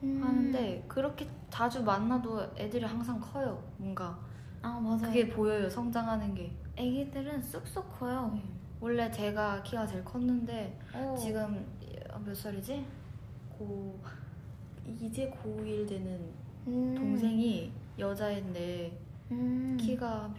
[0.02, 0.20] 음.
[0.22, 3.62] 하는데 그렇게 자주 만나도 애들이 항상 커요.
[3.76, 4.18] 뭔가
[4.62, 5.00] 아 맞아요.
[5.02, 5.68] 그게 보여요.
[5.68, 6.56] 성장하는 게.
[6.76, 8.30] 애기들은 쑥쑥 커요.
[8.34, 8.42] 네.
[8.80, 11.14] 원래 제가 키가 제일 컸는데 어.
[11.18, 11.66] 지금
[12.24, 12.86] 몇 살이지?
[13.50, 14.00] 고
[14.98, 16.32] 이제 고1 되는
[16.66, 16.94] 음.
[16.94, 18.98] 동생이 여자인데
[19.30, 19.76] 음.
[19.78, 20.32] 키가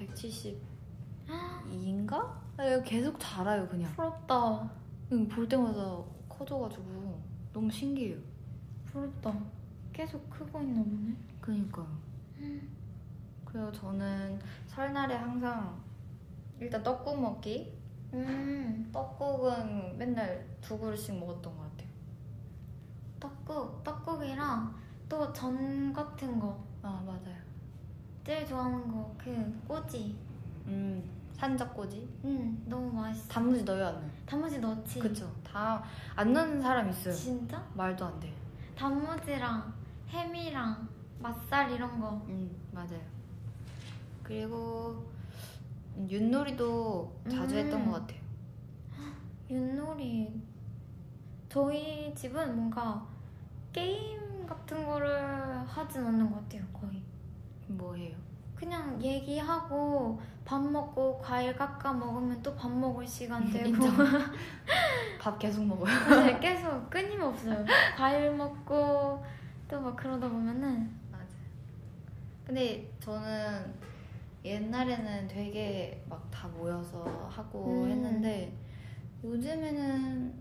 [1.28, 2.42] 172인가?
[2.86, 3.92] 계속 자라요 그냥.
[3.94, 4.70] 부럽다.
[5.12, 7.20] 응, 볼 때마다 커져가지고
[7.54, 8.18] 너무 신기해요.
[8.86, 9.34] 부럽다.
[9.94, 11.16] 계속 크고 있나 보네.
[11.40, 11.88] 그니까요.
[13.46, 15.82] 그래서 저는 설날에 항상
[16.60, 17.74] 일단 떡국 먹기.
[18.14, 18.90] 음.
[18.92, 21.90] 떡국은 맨날 두 그릇씩 먹었던 것 같아요.
[23.20, 24.81] 떡국, 떡국이랑
[25.12, 26.58] 또 전 같은 거.
[26.82, 27.36] 아 맞아요.
[28.24, 30.16] 제일 좋아하는 거 그 꼬지.
[30.68, 32.08] 음 산적 꼬지.
[32.24, 33.28] 음 너무 맛있어.
[33.28, 34.10] 단무지 넣어요 안 넣어요?
[34.26, 35.00] 단무지 넣지.
[35.00, 35.30] 그쵸.
[35.44, 35.84] 다
[36.16, 37.14] 안 넣는 사람 있어요.
[37.14, 37.62] 진짜?
[37.74, 38.34] 말도 안 돼.
[38.78, 39.74] 단무지랑
[40.08, 40.88] 햄이랑
[41.20, 42.12] 맛살 이런 거.
[42.30, 43.02] 음 맞아요.
[44.24, 45.04] 그리고
[45.98, 47.60] 음, 윷놀이도 자주 음.
[47.66, 48.22] 했던 것 같아요.
[49.50, 50.42] 윷놀이.
[51.50, 53.06] 저희 집은 뭔가
[53.74, 54.22] 게임
[54.52, 55.10] 같은 거를
[55.68, 57.02] 하진 않는 것 같아요, 거의.
[57.68, 58.16] 뭐 해요?
[58.56, 63.72] 그냥 얘기하고 밥 먹고 과일 깎아 먹으면 또 밥 먹을 시간 되고.
[65.20, 65.92] 밥 계속 먹어요.
[66.26, 67.66] 네, 계속 끊임없어요.
[67.98, 69.24] 과일 먹고
[69.70, 71.26] 또 막 그러다 보면은 맞아요.
[72.46, 73.74] 근데 저는
[74.44, 77.90] 옛날에는 되게 막 다 모여서 하고 음.
[77.92, 78.52] 했는데
[79.24, 80.34] 요즘에는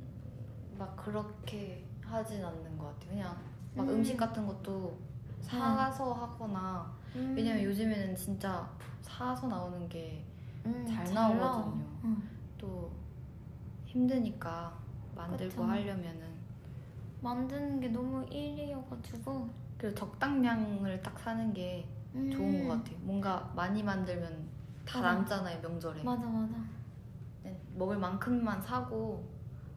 [0.79, 3.11] 막 그렇게 하진 않는 것 같아요.
[3.11, 3.37] 그냥
[3.75, 3.91] 막 음.
[3.97, 4.05] 음.
[4.05, 4.97] 식 같은 것도
[5.41, 8.69] 사서 하거나 음, 왜냐면 요즘에는 진짜
[9.03, 10.23] 사서 나오는 게또
[10.67, 11.13] 음, 잘.
[11.13, 11.85] 나오거든요.
[12.05, 12.31] 응.
[13.91, 14.73] 힘드니까
[15.17, 15.65] 만들고 그쵸.
[15.65, 16.31] 하려면은
[17.21, 22.97] 만드는 게 너무 일이어가지고 그리고 적당량을 딱 사는 게 음, 좋은 것 같아요.
[23.01, 24.49] 뭔가 많이 만들면
[24.87, 25.15] 다 맞아.
[25.15, 26.03] 남잖아요 명절에.
[26.05, 26.55] 맞아 맞아.
[27.43, 29.25] 네, 먹을 만큼만 사고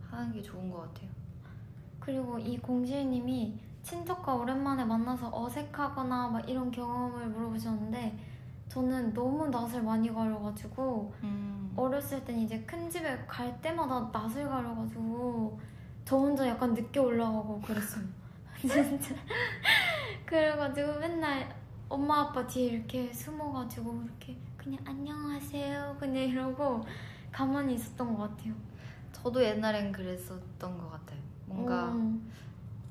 [0.09, 1.09] 하는 게 좋은 것 같아요.
[1.99, 8.17] 그리고 이 공실님이 친척과 오랜만에 만나서 어색하거나 막 이런 경험을 물어보셨는데
[8.69, 11.73] 저는 너무 낯을 많이 가려가지고 음.
[11.75, 15.59] 어렸을 땐 이제 큰 집에 갈 때마다 낯을 가려가지고
[16.05, 18.05] 저 혼자 약간 늦게 올라가고 그랬어요.
[18.57, 19.13] 진짜.
[20.25, 21.53] 그래가지고 맨날
[21.89, 26.83] 엄마 아빠 뒤에 이렇게 숨어가지고 이렇게 그냥 안녕하세요 그냥 이러고
[27.31, 28.53] 가만히 있었던 것 같아요.
[29.11, 31.19] 저도 옛날엔 그랬었던 것 같아요.
[31.45, 32.31] 뭔가 음,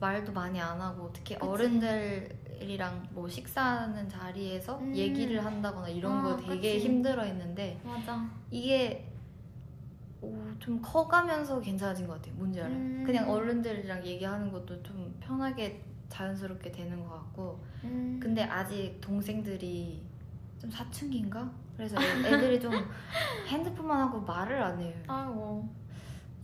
[0.03, 1.47] 말도 많이 안 하고 특히 그치.
[1.49, 4.95] 어른들이랑 뭐 식사하는 자리에서 음.
[4.97, 6.81] 얘기를 한다거나 이런 아, 거 되게 그치.
[6.89, 8.29] 힘들어 했는데 맞아.
[8.51, 9.09] 이게
[10.21, 12.35] 오, 좀 커가면서 괜찮아진 것 같아요.
[12.35, 12.75] 뭔지 알아요?
[12.75, 13.05] 음.
[13.07, 18.19] 그냥 어른들이랑 얘기하는 것도 좀 편하게 자연스럽게 되는 것 같고 음.
[18.21, 20.03] 근데 아직 동생들이
[20.61, 21.49] 좀 사춘기인가?
[21.77, 22.03] 그래서 애-
[22.35, 22.73] 애들이 좀
[23.47, 24.95] 핸드폰만 하고 말을 안 해요.
[25.07, 25.69] 아이고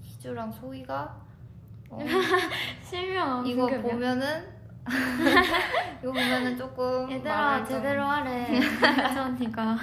[0.03, 1.27] 희주랑 소희가
[1.91, 1.99] 어,
[2.89, 3.67] 실명 이거.
[3.67, 4.59] 보면은
[6.03, 8.47] 이거 보면은 조금 얘들아 제대로 하래
[9.15, 9.77] 저 언니가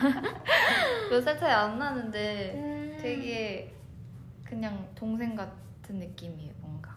[1.11, 2.97] 몇 살 차이 안 나는데 음.
[2.99, 3.71] 되게
[4.43, 6.95] 그냥 동생 같은 느낌이에요 뭔가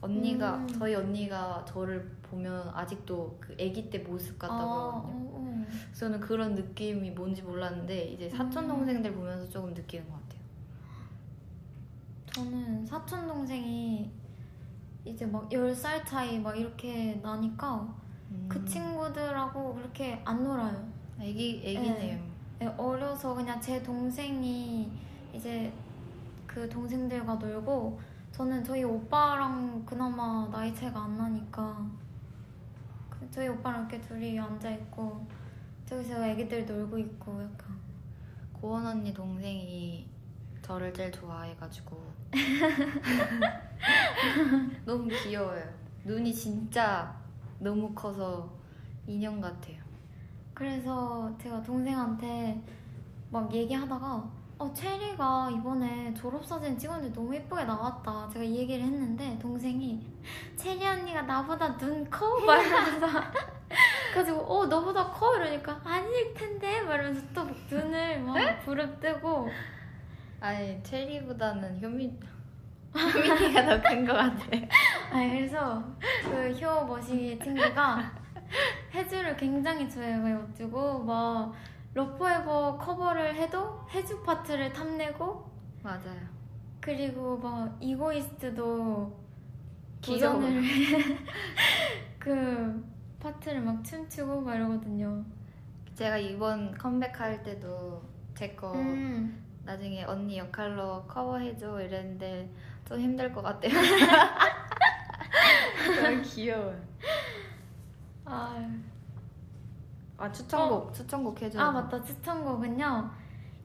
[0.00, 0.66] 언니가 음.
[0.66, 5.64] 저희 언니가 저를 보면 아직도 그 아기 때 모습 같다고 아, 하거든요 어, 어.
[5.92, 8.68] 저는 그런 느낌이 뭔지 몰랐는데 이제 사촌 음.
[8.68, 10.40] 동생들 보면서 조금 느끼는 것 같아요
[12.32, 14.10] 저는 사촌 동생이
[15.04, 17.94] 이제 막 10살 차이 막 이렇게 나니까
[18.48, 18.66] 그 음.
[18.66, 20.92] 친구들하고 그렇게 안 놀아요.
[21.20, 22.18] 애기 애기네요
[22.58, 24.90] 네, 어려서 그냥 제 동생이
[25.32, 25.72] 이제
[26.46, 28.00] 그 동생들과 놀고
[28.32, 31.86] 저는 저희 오빠랑 그나마 나이 차이가 안 나니까
[33.10, 35.24] 그 저희 오빠랑 이렇게 둘이 앉아 있고
[35.86, 37.78] 저기서 애기들 놀고 있고 약간
[38.52, 40.08] 고원 언니 동생이
[40.62, 42.13] 저를 제일 좋아해가지고
[44.84, 45.64] 너무 귀여워요.
[46.04, 47.14] 눈이 진짜
[47.58, 48.52] 너무 커서
[49.06, 49.76] 인형 같아요.
[50.52, 52.60] 그래서 제가 동생한테
[53.30, 60.06] 막 얘기하다가 어 체리가 이번에 졸업사진 찍었는데 너무 예쁘게 나왔다 제가 이 얘기를 했는데 동생이
[60.56, 62.38] 체리 언니가 나보다 눈 커?
[62.38, 63.06] 말하면서
[64.14, 65.36] 가지고 어 너보다 커?
[65.36, 69.48] 이러니까 아닐 텐데 말하면서 또 눈을 막 부릅뜨고
[70.44, 72.18] 아니 체리보다는 효민
[72.94, 74.44] 효민이가 더 큰 것 같아.
[75.12, 75.82] 아 그래서
[76.22, 78.12] 그 효 머시기 친구가
[78.94, 81.52] 혜주를 굉장히 좋아해가지고 막
[81.94, 85.50] love4eva 커버를 해도 혜주 파트를 탐내고
[85.82, 86.20] 맞아요.
[86.80, 89.24] 그리고 막 Egoist도
[90.02, 90.34] 귀여워.
[90.34, 90.62] 도전을
[92.18, 92.84] 그
[93.20, 95.24] 파트를 막 춤추고 막 이러거든요.
[95.94, 98.02] 제가 이번 컴백할 때도
[98.34, 99.43] 제거 음.
[99.64, 102.50] 나중에 언니 역할로 커버해줘 이랬는데
[102.86, 103.72] 좀 힘들 것 같아요.
[106.02, 106.80] 너무 귀여워요.
[108.24, 108.70] 아,
[110.16, 111.60] 아 추천곡 추천곡 해줘.
[111.60, 113.10] 아 맞다 추천곡은요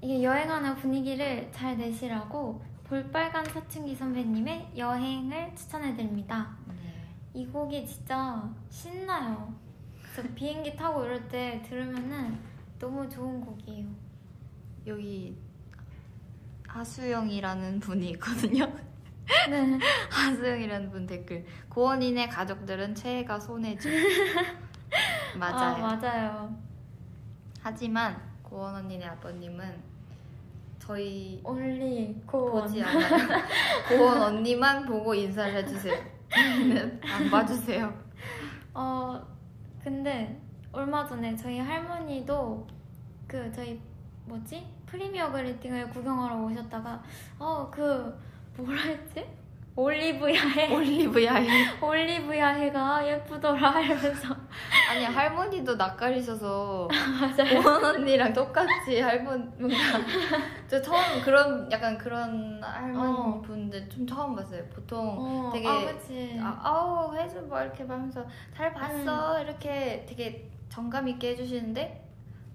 [0.02, 6.76] 이게 여행하는 분위기를 잘 내시라고 볼빨간 사춘기 선배님의 여행을 추천해드립니다 네.
[7.34, 9.54] 이 곡이 진짜 신나요
[10.14, 12.40] 그래서 비행기 타고 이럴 때 들으면은
[12.80, 13.86] 너무 좋은 곡이에요
[14.88, 15.38] 여기
[16.70, 18.72] 하수영이라는 분이 있거든요.
[19.50, 19.80] 네
[20.12, 21.46] 하수영이라는 분 댓글.
[21.70, 23.90] 고원인의 가족들은 최애가 손해주.
[25.38, 25.86] 맞아요.
[25.86, 26.58] 아, 맞아요
[27.62, 29.84] 하지만 고원 언니네 아버님은
[30.80, 33.44] 저희 only 고원 보지 않아요.
[33.90, 35.96] 고원 언니만 보고 인사를 해주세요.
[36.32, 37.94] 안 봐주세요.
[38.74, 39.22] 어
[39.84, 40.40] 근데
[40.72, 42.68] 얼마 전에 저희 할머니도
[43.28, 43.80] 그 저희
[44.26, 47.02] 뭐지 프리미어 그리팅을 구경하러 오셨다가
[47.40, 48.18] 어 그
[48.58, 49.26] 뭐라 했지?
[49.76, 50.74] 올리브야해.
[50.76, 51.48] 올리브야에
[51.82, 54.36] 올리브야해가 예쁘더라 이러면서.
[54.92, 56.90] 아니 할머니도 낯가리셔서
[57.64, 59.78] 고원 언니랑 똑같이 할머니 뭔가
[60.68, 63.42] 저 처음 그런 약간 그런 할머니 어.
[63.46, 64.62] 분들 좀 처음 봤어요.
[64.76, 66.38] 보통 어, 되게 아 그치.
[66.42, 67.40] 아, 아우 해줘.
[67.44, 69.42] 뭐 이렇게 하면서 잘 봤어.
[69.42, 72.09] 이렇게 되게 정감 있게 해주시는데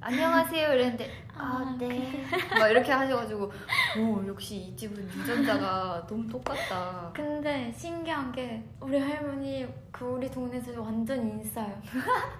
[0.07, 2.25] 안녕하세요 이랬는데 아, 아네
[2.59, 3.51] 막 이렇게 하셔가지고
[3.99, 7.11] 오 역시 이 집은 유전자가 너무 똑같다.
[7.15, 11.81] 근데 신기한 게 우리 할머니 그 우리 동네에서 완전 인싸요.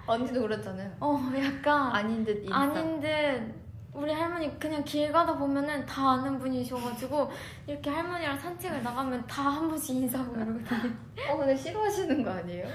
[0.05, 0.91] 언니도 그렇잖아요.
[0.99, 2.55] 어 약간 아닌 듯 인싸.
[2.55, 3.55] 아닌 듯
[3.93, 7.31] 우리 할머니 그냥 길 가다 보면은 다 아는 분이셔가지고
[7.65, 10.93] 이렇게 할머니랑 산책을 나가면 다 한 번씩 인사하고 이러거든요.
[11.31, 12.67] 어 근데 싫어하시는 거 아니에요?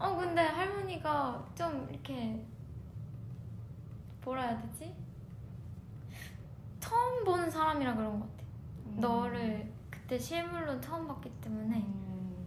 [0.00, 2.44] 어 근데 할머니가 좀 이렇게
[4.24, 4.94] 뭐라 해야 되지?
[6.80, 8.44] 처음 보는 사람이라 그런 것 같아.
[8.96, 12.46] 너를 그때 실물로 처음 봤기 때문에 음,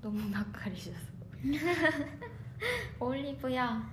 [0.00, 0.98] 너무 낯가리셔서
[3.00, 3.92] 올리브야.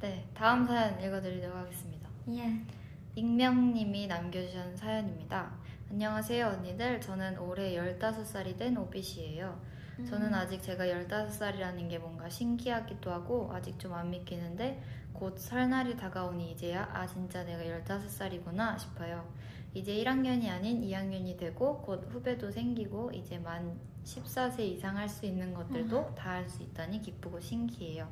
[0.00, 2.66] 네 다음 사연 읽어드리도록 하겠습니다 예.
[3.14, 5.52] 익명님이 남겨주신 사연입니다.
[5.90, 7.00] 안녕하세요 언니들.
[7.00, 9.60] 저는 올해 15살이 된 오빛이에요.
[10.02, 10.06] 음.
[10.06, 16.52] 저는 아직 제가 15살이라는 게 뭔가 신기하기도 하고 아직 좀 안 믿기는데 곧 설날이 다가오니
[16.52, 19.26] 이제야 아 진짜 내가 15살이구나 싶어요.
[19.74, 25.54] 이제 1학년이 아닌 2학년이 되고 곧 후배도 생기고 이제 만 14세 이상 할 수 있는
[25.54, 28.08] 것들도 다 할 수 있다니 기쁘고 신기해요.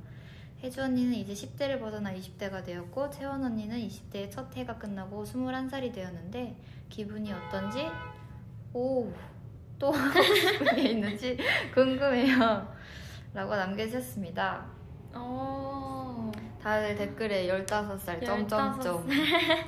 [0.63, 6.55] 혜주 언니는 이제 10대를 벗어나 20대가 되었고 채원 언니는 20대의 첫 해가 끝나고 21살이 되었는데
[6.91, 7.87] 기분이 어떤지
[8.75, 9.11] 오
[9.81, 11.37] 또 하고 싶은 게 있는지
[11.75, 12.73] 궁금해요.
[13.35, 14.65] 라고 남겨주셨습니다.
[15.15, 16.31] 어.
[16.63, 19.09] 다들 댓글에 15살 점점점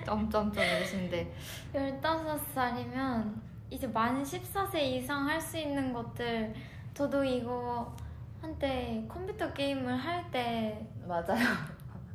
[0.04, 1.34] 점점점 이러시는데
[1.74, 3.34] 15살이면
[3.70, 6.52] 이제 만 14세 이상 할 수 있는 것들
[6.92, 7.96] 저도 이거
[8.42, 11.46] 한때 컴퓨터 게임을 할 때 맞아요.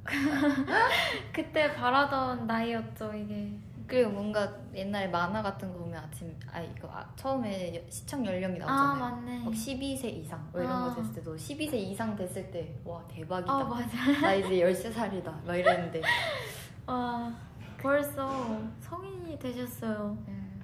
[1.33, 3.51] 그때 바라던 나이였죠 이게
[3.87, 8.61] 그리고 뭔가 옛날에 만화 같은 거 보면 아침 아 이거 아, 처음에 여- 시청 연령이
[8.61, 9.15] 아 나오잖아요.
[9.15, 10.89] 맞네 막 12세 이상 뭐 이런 아.
[10.89, 13.51] 거 됐을 때도 12세 이상 됐을 때 와 대박이다.
[13.51, 15.43] 아 맞아 나 이제 13살이다.
[15.45, 16.01] 막 이랬는데
[16.85, 17.33] 와
[17.81, 20.61] 벌써 성인이 되셨어요 음,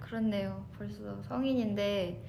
[0.00, 0.64] 그렇네요.
[0.78, 2.24] 벌써 성인인데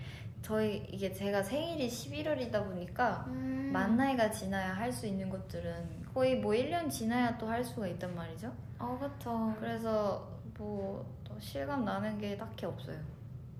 [0.45, 3.71] 저희 이게 제가 생일이 11월이다 보니까 음.
[3.73, 8.13] 만 나이가 지나야 할 수 있는 것들은 거의 뭐 1년 지나야 또 할 수가 있단
[8.15, 8.53] 말이죠.
[8.77, 12.95] 어 그쵸 그래서 뭐또 실감 나는 게 딱히 없어요.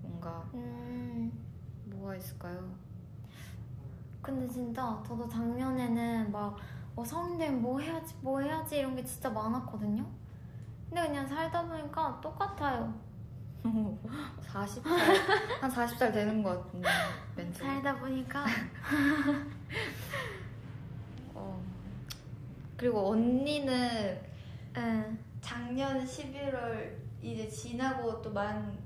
[0.04, 1.32] 뭔가 음
[1.86, 2.72] 뭐가 있을까요?
[4.22, 6.56] 근데 진짜 저도 작년에는 막
[6.96, 10.06] 어, 성인 되면 뭐 해야지 뭐 해야지 이런 게 진짜 많았거든요
[10.90, 12.94] 근데 그냥 살다 보니까 똑같아요
[13.66, 14.84] 40살
[15.62, 16.82] 한 40살 되는 것 같은
[17.36, 17.60] 멘트.
[17.60, 18.46] 살다 보니까
[21.34, 21.62] 어.
[22.78, 24.22] 그리고 언니는
[24.78, 25.18] 예.
[25.42, 28.78] 작년 11월 이제 지나고 또 만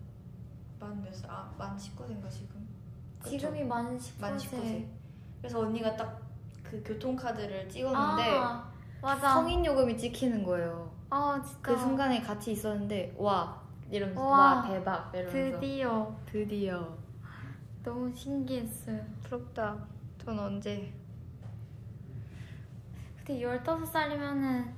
[0.80, 1.30] 만 몇 살?
[1.30, 2.66] 아, 만 19세인가 지금?
[3.20, 3.30] 그쵸?
[3.32, 4.22] 지금이 만 19세.
[4.22, 4.88] 만 19세.
[5.42, 6.20] 그래서 언니가 딱
[6.64, 8.72] 그 교통카드를 찍었는데 아,
[9.02, 9.34] 맞아.
[9.34, 10.94] 성인 요금이 찍히는 거예요.
[11.10, 11.58] 아, 진짜.
[11.64, 13.59] 그 순간에 같이 있었는데 와
[13.90, 16.16] 이러면서 와, 와, 대박 이러면서 드디어.
[16.26, 16.98] 드디어
[17.84, 19.04] 너무 신기했어요.
[19.24, 19.78] 부럽다.
[20.18, 20.94] 전 언제
[23.26, 24.72] 근데 15살이면은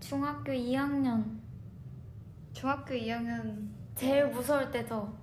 [0.00, 1.38] 중학교 2학년.
[2.52, 5.16] 중학교 2학년 제일 무서울 때죠.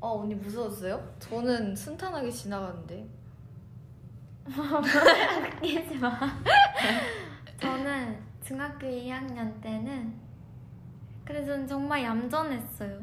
[0.00, 1.14] 어 언니 무서웠어요?
[1.18, 3.08] 저는 순탄하게 지나갔는데
[4.46, 6.18] 웃기지 마.
[7.60, 10.29] 저는 중학교 2학년 때는
[11.30, 13.00] 그래서 저는 정말 얌전했어요.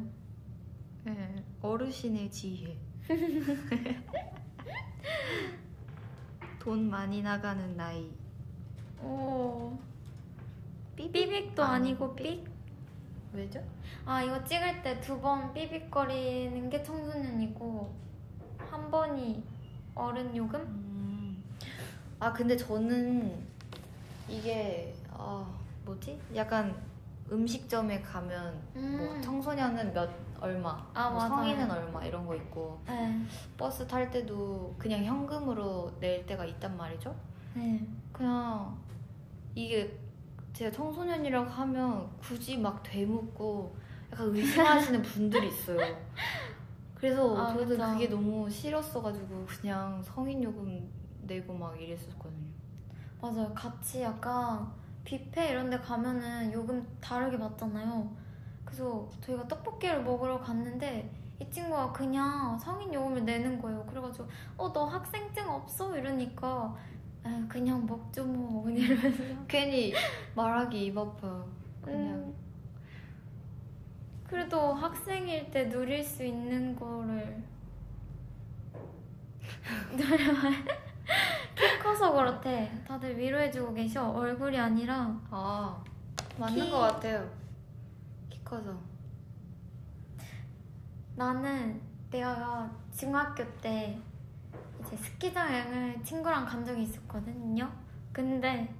[1.04, 2.76] 네, 어르신의 지혜
[6.60, 8.10] 돈 많이 나가는 나이.
[9.02, 9.78] 오
[10.94, 11.12] 삐빅?
[11.12, 12.44] 삐빅 도 아니 고 삑?
[13.32, 13.64] 왜죠?
[14.04, 17.94] 아 이거 찍을 때 두 번 삐빅거리는 게 청소년이고
[18.58, 19.42] 한 번이
[19.94, 20.60] 어른 요금?
[20.60, 21.42] 음.
[22.20, 23.38] 아 근데 저는
[24.28, 25.46] 이게 아
[25.86, 26.20] 뭐지?
[26.34, 26.76] 약간
[27.30, 29.20] 음식점에 가면 뭐 음.
[29.22, 30.08] 청소년은 몇
[30.40, 31.20] 얼마, 아, 뭐.
[31.20, 33.20] 성인은 얼마 이런 거 있고 네.
[33.56, 37.14] 버스 탈 때도 그냥 현금으로 낼 때가 있단 말이죠.
[37.54, 37.84] 네.
[38.12, 38.78] 그냥
[39.54, 39.98] 이게
[40.52, 43.76] 제가 청소년이라고 하면 굳이 막 되묻고
[44.12, 45.96] 약간 의심하시는 분들이 있어요.
[46.94, 47.82] 그래서 아, 저도 그쵸.
[47.92, 50.88] 그게 너무 싫었어가지고 그냥 성인 요금
[51.22, 52.48] 내고 막 이랬었거든요.
[53.20, 53.52] 맞아요.
[53.54, 54.72] 같이 약간
[55.08, 58.14] 뷔페 이런 데 가면은 요금 다르게 받잖아요.
[58.64, 63.84] 그래서 저희가 떡볶이를 먹으러 갔는데 이 친구가 그냥 성인 요금을 내는 거예요.
[63.86, 64.28] 그래가지고
[64.58, 65.96] 어 너 학생증 없어?
[65.96, 66.74] 이러니까
[67.24, 69.94] 에 그냥 먹죠 뭐 이러면서 괜히
[70.34, 71.48] 말하기 입 아파요.
[71.80, 72.34] 그냥 음,
[74.24, 77.42] 그래도 학생일 때 누릴 수 있는 거를
[81.54, 82.70] 키 커서 그렇대.
[82.86, 84.10] 다들 위로해주고 계셔.
[84.10, 85.82] 얼굴이 아니라 아
[86.38, 87.28] 맞는 키- 것 같아요.
[88.28, 88.76] 키 커서.
[91.16, 91.80] 나는
[92.10, 93.98] 내가 중학교 때
[94.80, 97.70] 이제 스키장 여행을 친구랑 간 적이 있었거든요.
[98.12, 98.72] 근데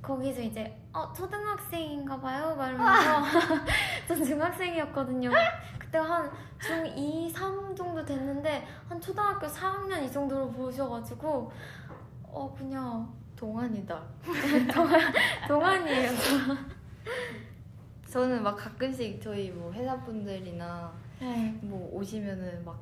[0.00, 3.22] 거기서 이제 어 초등학생인가 봐요 막 이러면서
[4.06, 5.30] 전 중학생이었거든요.
[5.96, 11.50] 그때 한 중2, 3 정도 됐는데 한 초등학교 4학년 이 정도로 보셔가지고
[12.24, 14.02] 어 그냥 동안이다.
[15.48, 16.10] 동안이에요.
[18.10, 21.58] 저는 막 가끔씩 저희 뭐 회사 분들이나 네.
[21.62, 22.78] 뭐 오시면은 막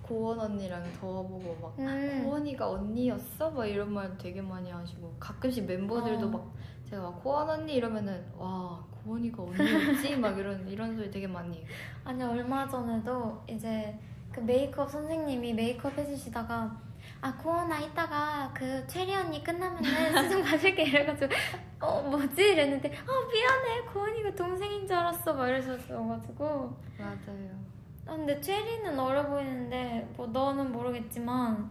[0.00, 2.22] 고원 언니랑 저보고 막 음.
[2.24, 3.50] 고원이가 언니였어?
[3.50, 6.30] 막 이런 말 되게 많이 하시고 가끔씩 멤버들도 어.
[6.30, 6.54] 막
[6.88, 10.16] 제가 막 고원 언니 이러면은 와고 원이가 언니였지?
[10.16, 11.66] 막 이런 이런 소리 되게 많이 해요.
[12.04, 13.98] 아니 얼마 전에도 이제
[14.32, 16.88] 그 메이크업 선생님이 메이크업 해주시다가
[17.20, 19.82] 아 고원아 이따가 그 체리 언니 끝나면은
[20.24, 21.32] 수정 봐줄게 이래가지고
[21.80, 27.68] 어 뭐지 이랬는데 아 미안해 고원이가 동생인 줄 알았어 막 이러셔가지고 맞아요.
[28.06, 31.70] 아, 근데 체리는 어려 보이는데 뭐 너는 모르겠지만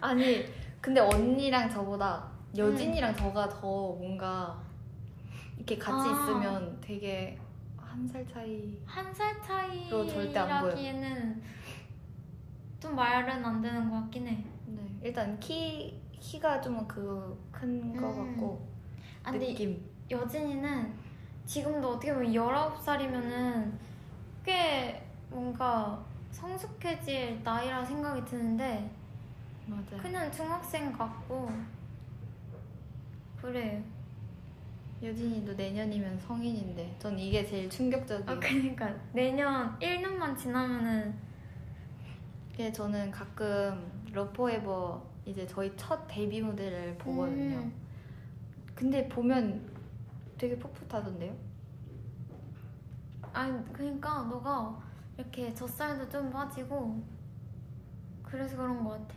[0.00, 0.44] 아니
[0.84, 3.58] 근데 언니랑 저보다 여진이랑 저가 더
[3.94, 4.60] 뭔가
[5.56, 6.12] 이렇게 같이 아.
[6.12, 7.38] 있으면 되게
[7.78, 10.74] 한 살 차이 한살너 절대 안 보여.
[10.74, 11.42] 차이라기에는
[12.80, 14.44] 좀 말은 안 되는 것 같긴 해.
[14.66, 18.32] 네 일단 키 키가 좀 그 큰 거 음.
[18.34, 18.68] 같고
[19.22, 20.92] 아, 근데 느낌 여진이는
[21.46, 23.72] 지금도 어떻게 보면 19살이면은
[24.44, 28.90] 꽤 뭔가 성숙해질 나이라 생각이 드는데
[29.66, 30.02] 맞아요.
[30.02, 31.50] 그냥 중학생 같고
[33.40, 33.82] 그래.
[35.02, 38.30] 여진이도 내년이면 성인인데 전 이게 제일 충격적이에요.
[38.30, 41.14] 아 그러니까 내년 1년만 지나면은
[42.52, 47.56] 이게 저는 가끔 러포에버 이제 저희 첫 데뷔 무대를 보거든요.
[47.58, 47.72] 음,
[48.74, 49.68] 근데 보면
[50.38, 51.34] 되게 풋풋하던데요?
[53.32, 54.80] 아니 그러니까 너가
[55.18, 57.02] 이렇게 젖살도 좀 빠지고
[58.22, 59.14] 그래서 그런 것 같아.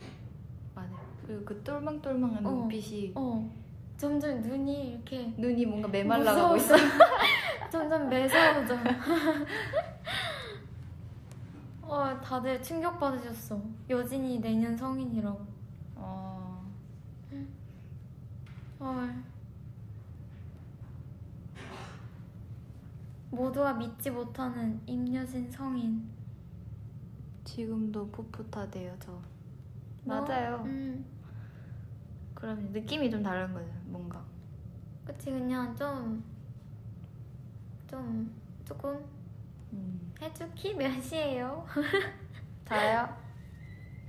[1.27, 2.49] 그리고 그 똘망똘망한 어.
[2.49, 3.51] 눈빛이 어
[3.97, 6.75] 점점 눈이 이렇게 눈이 뭔가 메말라가고 있어.
[7.69, 8.77] 점점 매서워져.
[11.81, 13.61] 어, 다들 충격 받으셨어.
[13.89, 15.45] 여진이 내년 성인이라고.
[15.95, 16.63] 어,
[18.79, 19.23] 헐.
[23.31, 26.07] 모두가 믿지 못하는 임여진 성인.
[27.43, 29.11] 지금도 풋풋하대요 저.
[30.03, 30.21] 너?
[30.21, 30.63] 맞아요.
[30.65, 31.05] 음,
[32.37, 34.23] 그럼 느낌이 좀 다른 거죠 뭔가.
[35.05, 36.23] 그치 그냥 좀,
[37.87, 38.31] 좀
[38.63, 39.03] 조금
[39.73, 40.13] 음.
[40.21, 41.65] 해주키 몇이에요?
[42.65, 43.17] 저요?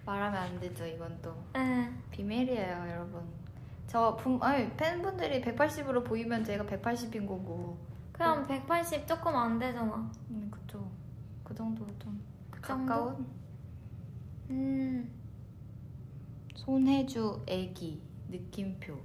[0.04, 3.22] 말하면 안 되죠 이건 또 에, 비밀이에요 여러분.
[3.86, 7.78] 저 분, 아니 팬분들이 180으로 보이면 제가 180인 거고.
[8.12, 10.10] 그냥 180 조금 안 되잖아.
[10.30, 10.86] 음 그쵸.
[11.42, 12.20] 그 정도 좀
[12.50, 12.60] 그?
[12.60, 13.26] 가까운.
[14.50, 15.10] 음,
[16.54, 18.96] 손해주 애기 느낌표.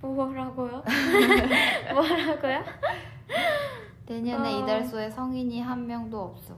[0.00, 0.82] 뭐라고요?
[1.92, 2.62] 뭐라고요?
[4.06, 4.58] 내년에 어.
[4.62, 6.56] 이달소에 성인이 한 명도 없어.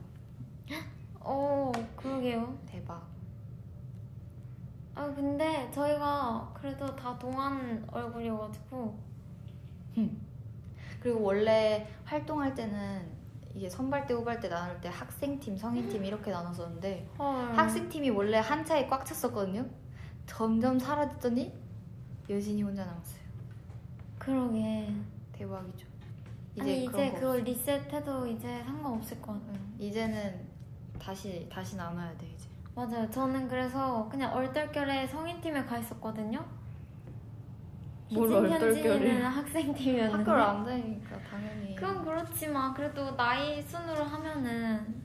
[1.23, 2.57] 오, 그러게요.
[2.65, 3.05] 대박.
[4.95, 9.07] 아, 근데 저희가 그래도 다 동안 얼굴이어가지고.
[10.99, 13.17] 그리고 원래 활동할 때는
[13.55, 17.57] 이게 선발대 후발대 나눌 때 학생팀 성인팀 이렇게 나눴었는데 헐.
[17.57, 19.65] 학생팀이 원래 한 차에 꽉 찼었거든요
[20.27, 21.51] 점점 사라졌더니
[22.29, 23.21] 여진이 혼자 남았어요
[24.19, 24.93] 그러게.
[25.31, 25.87] 대박이죠
[26.59, 29.45] 아니 그런 이제 거 그걸 리셋해도 이제 상관없을 것 같아.
[29.53, 30.47] 응, 이제는
[30.99, 33.09] 다시 다시 나눠야 돼 이제 맞아요.
[33.09, 36.43] 저는 그래서 그냥 얼떨결에 성인팀에 가 있었거든요.
[38.11, 38.89] 뭘 희진, 얼떨결에.
[38.93, 40.17] 현진이는 학생팀이었는데.
[40.17, 45.01] 학교를 안 다니니까 당연히 그건 그렇지만 그래도 나이 순으로 하면은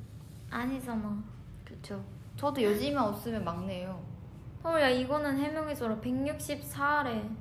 [0.51, 1.23] 아니잖아.
[1.65, 2.03] 그쵸
[2.37, 4.03] 저도 여진이만 없으면 막내예요
[4.65, 5.97] 헐야 이거는 해명해줘라.
[6.01, 7.37] 164래.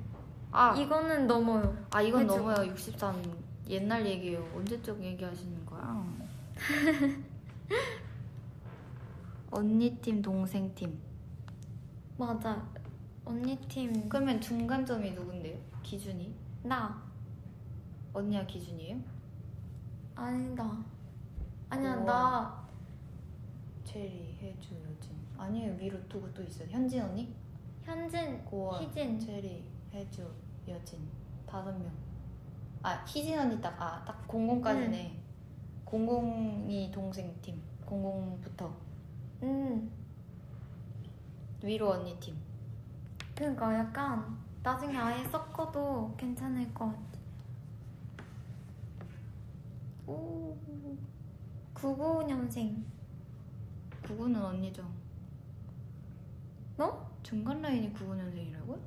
[0.50, 1.76] 아, 이거는 넘어요.
[1.90, 2.36] 아 이건 해줘.
[2.36, 3.22] 넘어요 63
[3.68, 6.04] 옛날 얘기예요 언제적 얘기하시는 거야
[9.50, 11.00] 언니 팀 동생 팀
[12.18, 12.62] 맞아.
[13.24, 14.08] 언니 팀.
[14.08, 15.56] 그러면 중간점이 누군데요?
[15.82, 16.34] 기준이?
[16.62, 17.02] 나.
[18.12, 18.98] 언니야 기준이에요?
[20.14, 20.76] 아니다.
[21.70, 21.96] 아니야.
[21.96, 22.62] 나.
[23.94, 25.11] 혜주, 여진
[25.42, 27.34] 아니에요 위로 두고 또 있어요 현진 언니?
[27.82, 29.18] 현진, 고원, 희진.
[29.18, 30.30] 체리, 혜주,
[30.68, 31.00] 여진
[31.46, 31.90] 다섯 명.
[32.82, 35.20] 아 희진 언니 딱아딱 공공까지네.
[35.84, 37.60] 공공이 동생 팀.
[37.84, 38.72] 공공부터
[39.42, 39.90] 음.
[41.62, 42.36] 위로 언니 팀.
[43.34, 47.18] 그러니까 약간 나중에 아예 섞어도 괜찮을 것 같아.
[50.06, 50.56] 오.
[51.74, 52.82] 99년생.
[54.06, 55.01] 구구는 언니죠.
[56.76, 57.06] 너?
[57.22, 58.78] 중간 라인이 99년생이라고요?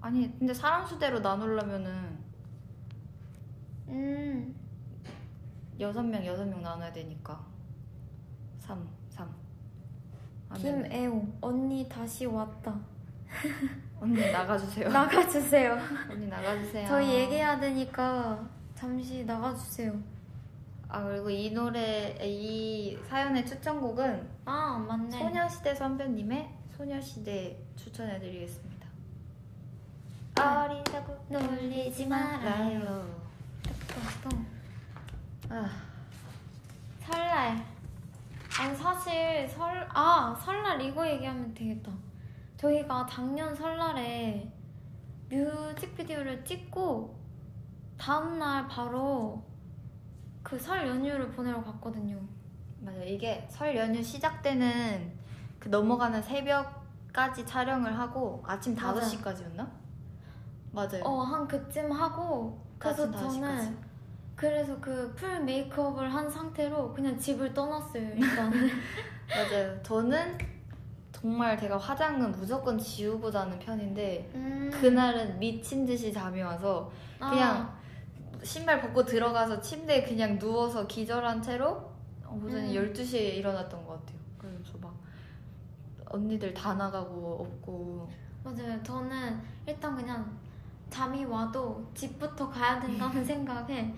[0.00, 2.18] 아니 근데 사람 수대로 나누려면은
[3.88, 4.54] 음.
[5.80, 7.44] 여섯 명 여섯 명 나눠야 되니까
[8.60, 9.28] 3 3
[10.56, 11.26] 김애호.
[11.40, 12.78] 언니 다시 왔다.
[14.00, 15.76] 언니 나가주세요 나가주세요.
[16.10, 19.92] 언니 나가주세요 저희 얘기해야 되니까 잠시 나가주세요.
[20.88, 25.10] 아 그리고 이 노래 이 사연의 추천곡은 아, 맞네.
[25.18, 28.74] 소녀시대 선배님의 소녀시대 추천해드리겠습니다
[30.36, 30.42] 네.
[30.42, 32.80] 어리다고 놀리지 말아요.
[33.62, 34.36] 또, 또.
[35.54, 35.70] 아,
[37.00, 37.64] 설날.
[38.58, 41.92] 아니 사실 설, 아 설날 이거 얘기하면 되겠다.
[42.56, 44.50] 저희가 작년 설날에
[45.28, 47.16] 뮤직비디오를 찍고
[47.96, 49.40] 다음날 바로
[50.42, 52.20] 그 설 연휴를 보내러 갔거든요.
[52.80, 55.12] 맞아요 이게 설 연휴 시작 때는
[55.64, 59.00] 그 넘어가는 새벽까지 촬영을 하고 아침 맞아요.
[59.00, 59.66] 5시까지였나?
[60.72, 63.40] 맞아요 어, 한 그쯤 하고 그래서 아침 5시까지.
[63.40, 63.78] 저는
[64.36, 68.10] 그래서 그 풀 메이크업을 한 상태로 그냥 집을 떠났어요.
[68.14, 68.52] 일단.
[69.30, 70.36] 맞아요 저는
[71.12, 74.70] 정말 제가 화장은 무조건 지우고 자는 편인데 음.
[74.70, 77.78] 그날은 미친 듯이 잠이 와서 그냥 아,
[78.42, 81.90] 신발 벗고 들어가서 침대에 그냥 누워서 기절한 채로
[82.30, 82.92] 오전에 음.
[82.92, 84.18] 12시에 일어났던 것 같아요.
[86.14, 88.08] 막 언니들 다 나가고 없고
[88.44, 88.80] 맞아요.
[88.82, 90.38] 저는 일단 그냥
[90.90, 93.92] 잠이 와도 집부터 가야 된다는 생각에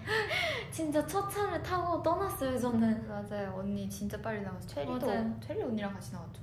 [0.71, 2.59] 진짜 첫 차를 타고 떠났어요.
[2.59, 3.55] 저는 맞아요.
[3.59, 5.41] 언니 진짜 빨리 나가서 체리도 맞아요.
[5.41, 6.41] 체리 언니랑 같이 나갔죠.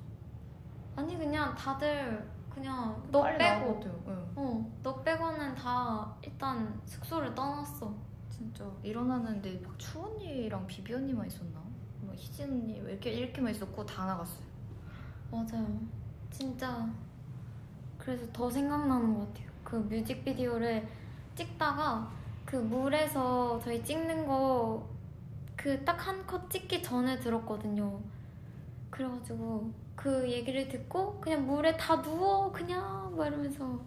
[0.95, 4.03] 아니 그냥 다들 그냥 너 빨리 빼고 나갔대요.
[4.07, 4.33] 응.
[4.35, 7.91] 어, 너 빼고는 다 일단 숙소를 떠났어.
[8.29, 11.59] 진짜 일어나는데 막 추 언니랑 비비 언니만 있었나?
[12.01, 14.52] 뭐 희진 언니 왜 이렇게 이렇게만 있었고 다 나갔어요.
[15.33, 15.79] 맞아요.
[16.31, 16.87] 진짜
[17.97, 19.49] 그래서 더 생각나는 것 같아요.
[19.63, 20.87] 그 뮤직비디오를
[21.35, 22.11] 찍다가
[22.45, 24.91] 그 물에서 저희 찍는 거
[25.55, 27.99] 그 딱 한 컷 찍기 전에 들었거든요.
[28.89, 33.79] 그래가지고 그 얘기를 듣고 그냥 물에 다 누워 그냥 막 이러면서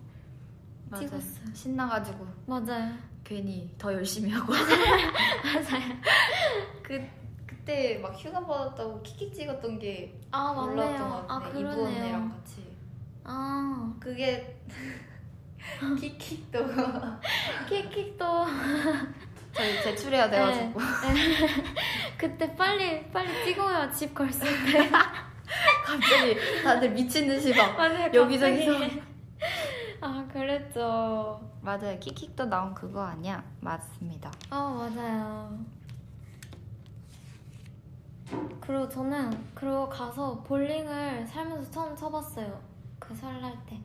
[0.88, 1.06] 맞아요.
[1.06, 1.54] 찍었어요.
[1.54, 2.94] 신나가지고 맞아요.
[3.24, 4.52] 괜히 더 열심히 하고
[5.44, 5.96] 맞아요.
[6.82, 7.06] 그
[7.66, 11.10] 그때 막 휴가 받았다고 키키 찍었던 게 아 올라왔던.
[11.10, 12.28] 것아 같은데 이브 언니랑.
[12.30, 12.64] 같이
[13.24, 14.56] 아 그게
[15.98, 16.64] 키키도
[17.68, 18.46] 킥킥도
[19.52, 20.78] 저희 제출해야 돼가지고
[22.16, 24.88] 그때 빨리 빨리 찍어야 집 갈 수 있대.
[25.84, 28.08] 갑자기 다들 미친 듯이 막 맞아요.
[28.14, 28.72] 여기저기서.
[30.00, 31.40] 아 그랬죠.
[31.62, 34.56] 맞아요 키킥도 나온 그거 아니야 맞습니다 아
[34.94, 35.58] 맞아요.
[38.60, 42.60] 그리고 저는 그러고 가서 볼링을 살면서 처음 쳐봤어요.
[42.98, 43.78] 그 설날 때.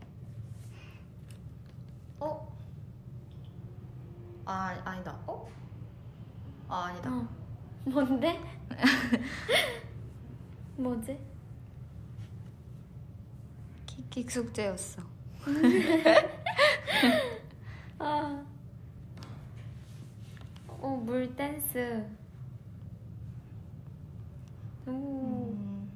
[2.19, 2.51] 어?
[4.45, 5.47] 아 아니다 어?
[6.67, 7.27] 아 아니다 어.
[7.85, 8.39] 뭔데?
[10.77, 11.19] 뭐지?
[13.85, 15.01] 키킥 숙제였어
[17.99, 18.43] 아.
[20.67, 22.05] 어, 물 댄스.
[24.87, 24.91] 오.
[25.53, 25.91] 음,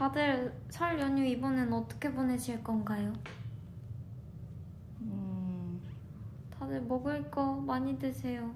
[0.00, 3.12] 다들 설 연휴 이번엔 어떻게 보내실 건가요?
[5.02, 5.78] 음,
[6.48, 8.54] 다들 먹을 거 많이 드세요.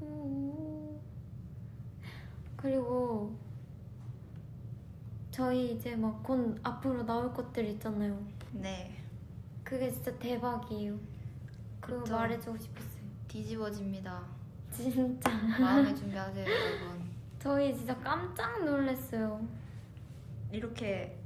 [0.00, 1.00] 오.
[2.56, 3.36] 그리고
[5.32, 8.16] 저희 이제 막 곧 앞으로 나올 것들 있잖아요.
[8.52, 8.96] 네.
[9.64, 10.96] 그게 진짜 대박이에요.
[11.80, 12.14] 그거 그쵸.
[12.14, 13.02] 말해주고 싶었어요.
[13.26, 14.37] 뒤집어집니다.
[14.82, 15.30] 진짜.
[15.60, 17.08] 마음의 준비하세요, 여러분.
[17.38, 19.40] 저희 진짜 깜짝 놀랐어요.
[20.50, 21.18] 이렇게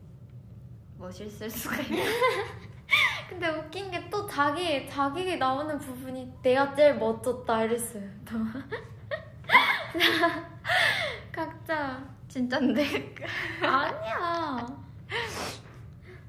[0.98, 2.02] 멋있을 수가 있나?
[3.28, 8.02] 근데 웃긴 게 또 자기 자기 나오는 부분이 내가 제일 멋졌다 이랬어요.
[8.26, 8.36] 또
[11.32, 13.14] 각자 진짠데?
[13.62, 14.66] 아니야.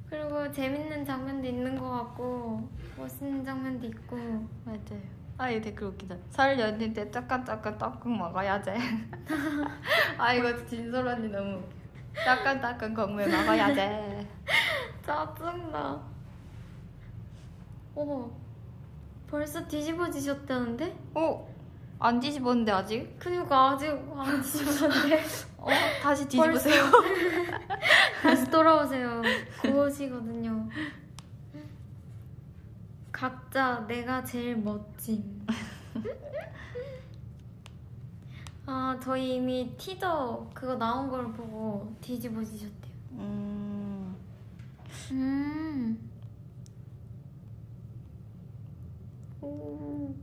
[0.10, 4.16] 그리고 재밌는 장면도 있는 것 같고 멋있는 장면도 있고
[4.64, 5.23] 맞아요.
[5.44, 6.16] 아, 이 댓글 웃기다.
[6.30, 8.72] 설 연휴 때 짜깐짜깐 떡국 먹어야지.
[10.18, 12.24] 아, 이거 진솔 언니 너무 웃겨.
[12.24, 14.26] 짜깐짜깐 국물 먹어야지.
[15.06, 16.02] 짜증나.
[17.94, 18.32] 오
[19.30, 20.96] 벌써 뒤집어지셨다는데?
[21.16, 21.46] 어?
[22.00, 23.20] 안 뒤집었는데 아직?
[23.20, 25.24] 그니까 아직 안 뒤집었는데
[25.60, 25.68] 어?
[26.02, 26.86] 다시 뒤집으세요.
[28.24, 29.22] 다시 돌아오세요.
[29.62, 30.70] 그것이거든요.
[33.28, 35.48] 각자 내가 제일 멋짐.
[38.66, 42.94] 아, 저희 이미 티저 그거 나온 걸 보고 뒤집어지셨대요.
[43.12, 44.18] 음,
[45.12, 46.10] 음.
[49.40, 50.14] 오.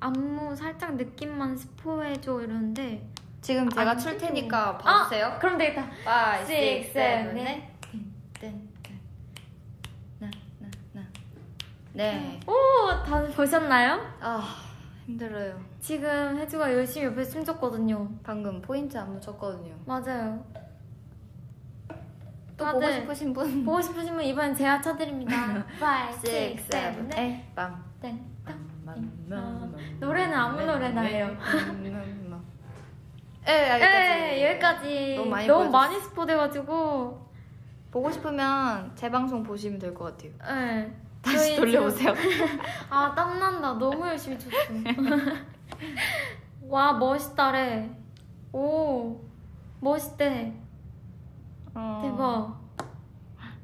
[0.00, 3.08] 안무 살짝 느낌만 스포해줘 이러는데
[3.40, 4.18] 지금 제가 안 출.
[4.18, 5.26] 테니까 봐주세요.
[5.26, 7.00] 아, 그럼 되겠다 5, 6, six, 7,
[7.32, 7.72] seven, 8.
[10.22, 10.30] 나,
[10.60, 11.02] 나, 나.
[11.94, 12.40] 네.
[12.46, 14.00] 오, 다들 보셨나요?
[14.20, 14.42] 아,
[15.06, 15.60] 힘들어요.
[15.80, 18.08] 지금 혜주가 열심히 옆에 춤췄거든요.
[18.22, 19.74] 방금 포인트 안무 쳤거든요.
[19.84, 20.44] 맞아요.
[22.56, 23.64] 또 다들 보고 싶으신 분?
[23.64, 25.34] 보고 싶으시면 이번엔 제가 쳐드립니다.
[25.80, 27.08] 5, 6, 7, 8.
[27.10, 27.44] 8.
[27.54, 27.84] 빵.
[28.00, 28.72] 땡, 땅.
[28.84, 31.36] 맘, 노래는 아무 노래나 해요.
[33.48, 33.80] 예, 여기까지.
[33.90, 35.14] 네, 여기까지.
[35.16, 35.70] 너무 많이 너무.
[35.70, 37.30] 많이 스포돼가지고.
[37.90, 40.32] 보고 싶으면 제 방송 보시면 될 것 같아요.
[40.46, 40.96] 네.
[41.22, 42.14] 다시 돌려보세요.
[42.90, 43.74] 아, 땀난다.
[43.74, 44.54] 너무 열심히 췄어.
[46.68, 47.90] 와, 멋있다래.
[48.52, 49.20] 오,
[49.80, 50.54] 멋있대.
[51.74, 52.60] 어, 대박.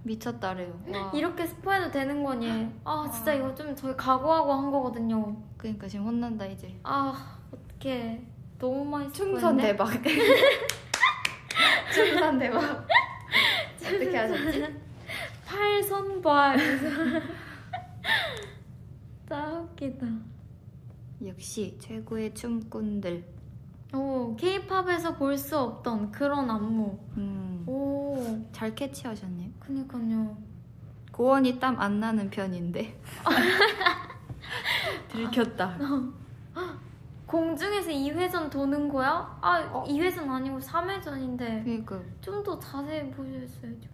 [0.04, 0.80] 미쳤다래요.
[0.88, 1.11] 와.
[1.12, 2.70] 이렇게 스포해도 되는 거니?
[2.84, 3.34] 아, 진짜 아.
[3.34, 5.36] 이거 좀 저희 각오하고 한 거거든요.
[5.59, 6.78] 그러니까 지금 혼난다 이제.
[6.84, 8.22] 아, 어떡해.
[8.59, 9.56] 너무 많이 충선.
[9.56, 9.90] 대박.
[11.92, 12.61] 충선 대박.
[13.80, 14.74] 어떻게 하셨지?
[15.46, 16.56] 팔 선발.
[19.28, 20.06] 짜 웃기다.
[21.26, 23.24] 역시 최고의 춤꾼들.
[23.94, 26.98] 오, 케이팝에서 볼 수 없던 그런 안무.
[27.16, 29.50] 음, 오, 잘 캐치하셨네요.
[29.61, 30.36] 그니까요.
[31.12, 33.00] 고원이 땀 안 나는 편인데.
[35.09, 35.78] 들켰다.
[37.26, 39.38] 공중에서 2회전 도는 거야?
[39.42, 39.84] 아, 어?
[39.86, 43.88] 2회전 아니고 3회전인데 그러니까 좀 더 자세히 보여줬어야죠.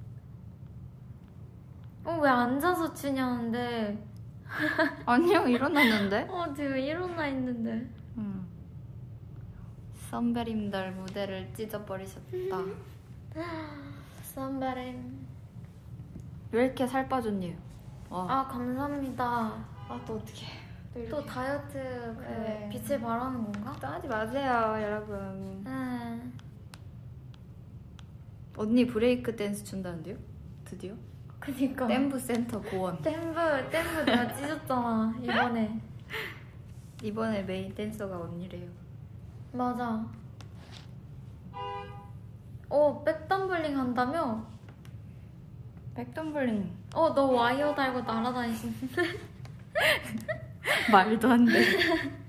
[2.05, 3.99] 어, 왜 앉아서 추냐는데
[5.07, 6.27] 아니요 일어났는데.
[6.31, 7.71] 어, 지금 일어나 있는데
[8.19, 8.47] 음.
[10.11, 12.57] 선배님들 무대를 찢어버리셨다.
[14.23, 15.27] 쌈바렘
[16.53, 17.57] 왜 이렇게 살 빠졌니?
[18.11, 18.27] 와.
[18.31, 19.27] 아, 감사합니다.
[19.89, 20.47] 아 또 어떻게?
[21.11, 21.73] 또 다이어트
[22.17, 22.69] 그 네.
[22.73, 23.75] 빛을 발하는 건가?
[23.81, 25.63] 또 하지 마세요 여러분.
[25.65, 26.23] 네.
[28.57, 30.17] 언니 브레이크 댄스 춘다는데요?
[30.65, 30.95] 드디어?
[31.45, 31.87] 그니까.
[31.87, 33.01] 댄브 센터 고원.
[33.03, 35.81] 댄브, 댄브 내가 찢었잖아, 이번에.
[37.03, 38.69] 이번에 메인 댄서가 언니래요.
[39.53, 40.05] 맞아.
[42.71, 44.45] 어, 백덤블링 한다며?
[45.95, 49.03] 백덤블링 어, 너 와이어 달고 날아다니시는데?
[50.91, 51.63] 말도 안 돼.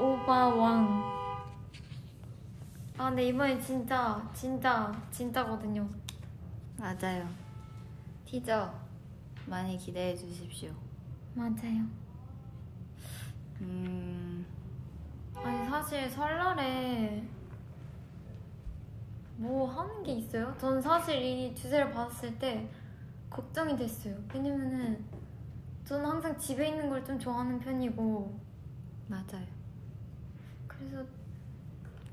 [0.00, 1.14] 오바왕.
[2.96, 5.86] 아, 근데 이번에 진짜, 진짜, 진짜거든요.
[6.76, 7.28] 맞아요.
[8.24, 8.72] 티저
[9.46, 10.72] 많이 기대해 주십시오.
[11.34, 11.84] 맞아요.
[13.60, 14.44] 음,
[15.34, 17.26] 아니, 사실 설날에
[19.36, 20.54] 뭐 하는 게 있어요?
[20.58, 22.68] 전 사실 이 주제를 받았을 때
[23.30, 24.16] 걱정이 됐어요.
[24.32, 25.04] 왜냐면은
[25.84, 28.40] 저는 항상 집에 있는 걸 좀 좋아하는 편이고
[29.08, 29.46] 맞아요.
[30.66, 31.04] 그래서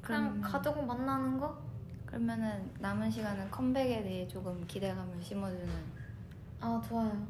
[0.01, 1.70] 그냥 그럼- 가족 만나는 거?
[2.11, 5.69] 그러면은 남은 시간은 컴백에 대해 조금 기대감을 심어주는
[6.59, 7.25] 아 좋아요.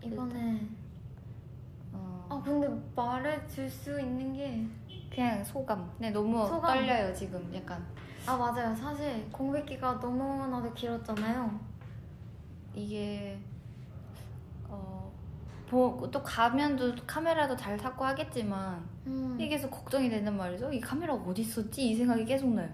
[0.00, 0.60] 이번에
[1.92, 5.90] 어, 아 근데 말해줄 수 있는 게아 그냥 소감.
[5.98, 6.78] 네, 너무 소감.
[6.78, 7.52] 떨려요 지금.
[7.52, 7.84] 약간
[8.24, 8.72] 아, 맞아요.
[8.76, 11.58] 사실 공백기가 너무나도 길었잖아요.
[12.74, 13.40] 이게
[14.68, 15.10] 어.
[15.68, 19.34] 보, 또 가면도 카메라도 잘 잡고 하겠지만 음.
[19.36, 20.72] 이게 계속 걱정이 된단 말이죠.
[20.72, 21.90] 이 카메라가 어디 있었지?
[21.90, 22.68] 이 생각이 계속 나요.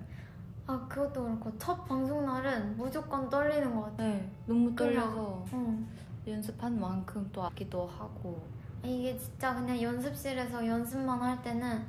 [0.69, 4.09] 아 그것도 그렇고 첫 방송 날은 무조건 떨리는 것 같아요.
[4.09, 5.89] 네, 너무 떨려서 응.
[6.27, 8.41] 연습한 만큼 또 아끼도 하고
[8.85, 11.85] 이게 진짜 그냥 연습실에서 연습만 할 때는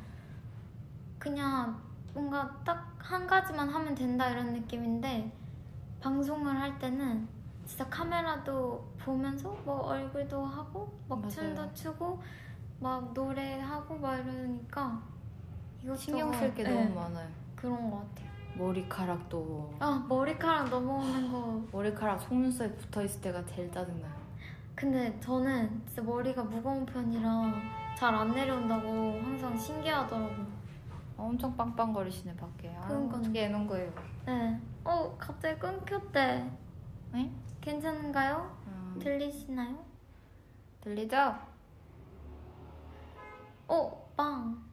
[1.20, 1.80] 그냥
[2.14, 5.32] 뭔가 딱 한 가지만 하면 된다 이런 느낌인데
[6.00, 7.28] 방송을 할 때는
[7.66, 11.32] 진짜 카메라도 보면서 뭐 얼굴도 하고 막 맞아요.
[11.32, 12.22] 춤도 추고
[12.80, 15.02] 막 노래하고 막 이러니까
[15.82, 17.28] 이것저것 신경 쓸게 네, 너무 많아요.
[17.56, 18.29] 그런 것 같아요.
[18.56, 24.14] 머리카락도 아 머리카락 넘어오는 거 머리카락 속눈썹에 붙어 있을 때가 제일 짜증나요.
[24.76, 27.54] 근데 저는 진짜 머리가 무거운 편이라
[27.98, 28.88] 잘 안 내려온다고
[29.22, 30.48] 항상 신기하더라고요.
[31.18, 32.70] 아, 엄청 빵빵거리시네 밖에.
[32.76, 33.20] 아, 그러니까요.
[33.20, 33.94] 어떻게 해놓은 거예요?
[34.26, 34.60] 네.
[34.86, 36.50] 어, 갑자기 끊겼대.
[37.12, 37.32] 네?
[37.60, 38.58] 괜찮은가요?
[38.68, 39.78] 음, 들리시나요?
[40.80, 41.36] 들리죠?
[43.68, 44.64] 어, 빵.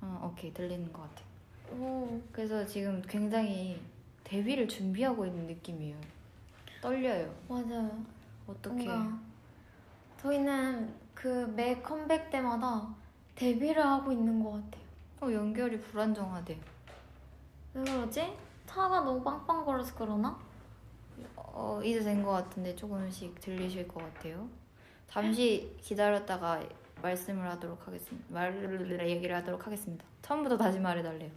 [0.00, 1.26] 어, 오케이 들리는 것 같아요.
[1.72, 2.20] 오.
[2.32, 3.80] 그래서 지금 굉장히
[4.24, 5.96] 데뷔를 준비하고 있는 느낌이에요.
[6.80, 7.32] 떨려요.
[7.48, 8.04] 맞아요.
[8.46, 8.86] 어떻게?
[10.18, 12.94] 저희는 그 매 컴백 때마다
[13.34, 14.80] 데뷔를 하고 있는 것 같아요.
[15.20, 16.58] 어, 연결이 불안정하대요.
[17.74, 18.32] 왜 그러지?
[18.66, 20.38] 차가 너무 빵빵거려서 그러나?
[21.36, 24.48] 어, 이제 된 것 같은데 조금씩 들리실 것 같아요.
[25.08, 26.62] 잠시 기다렸다가
[27.02, 28.26] 말씀을 하도록 하겠습니다.
[28.30, 30.04] 말 얘기를 하도록 하겠습니다.
[30.22, 31.30] 처음부터 다시 말해달래요.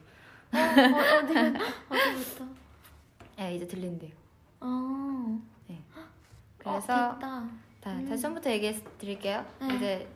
[0.53, 1.37] 어, 어, 어디,
[1.89, 2.45] 어디부터?
[3.39, 4.11] 예, 이제 들린대요.
[4.59, 5.39] 아.
[6.63, 7.49] 그래서 어, 됐다.
[7.81, 8.07] 다, 음.
[8.07, 9.45] 다시 처음부터 얘기해 드릴게요.
[9.59, 9.75] 네.
[9.75, 10.07] 이제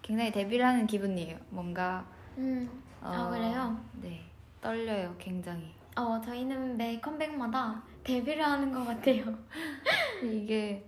[0.00, 1.38] 굉장히 데뷔를 하는 기분이에요.
[1.50, 2.06] 뭔가
[2.38, 2.82] 음.
[3.02, 3.78] 아, 어, 그래요?
[4.00, 4.24] 네,
[4.62, 5.74] 떨려요, 굉장히.
[5.96, 9.38] 어, 저희는 매 컴백마다 데뷔를 하는 것 같아요.
[10.24, 10.86] 이게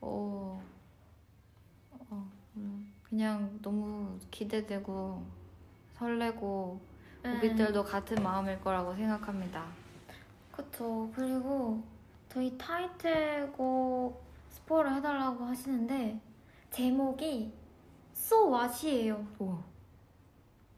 [0.00, 0.62] 어,
[2.08, 5.26] 어 음, 그냥 너무 기대되고
[5.98, 6.87] 설레고 음.
[7.32, 9.64] 고객들도 같은 마음일 거라고 생각합니다.
[10.52, 11.10] 그쵸.
[11.14, 11.82] 그리고
[12.28, 16.20] 저희 타이틀곡 스포를 해달라고 하시는데
[16.70, 17.52] 제목이
[18.14, 19.26] So What이에요.
[19.38, 19.58] 오,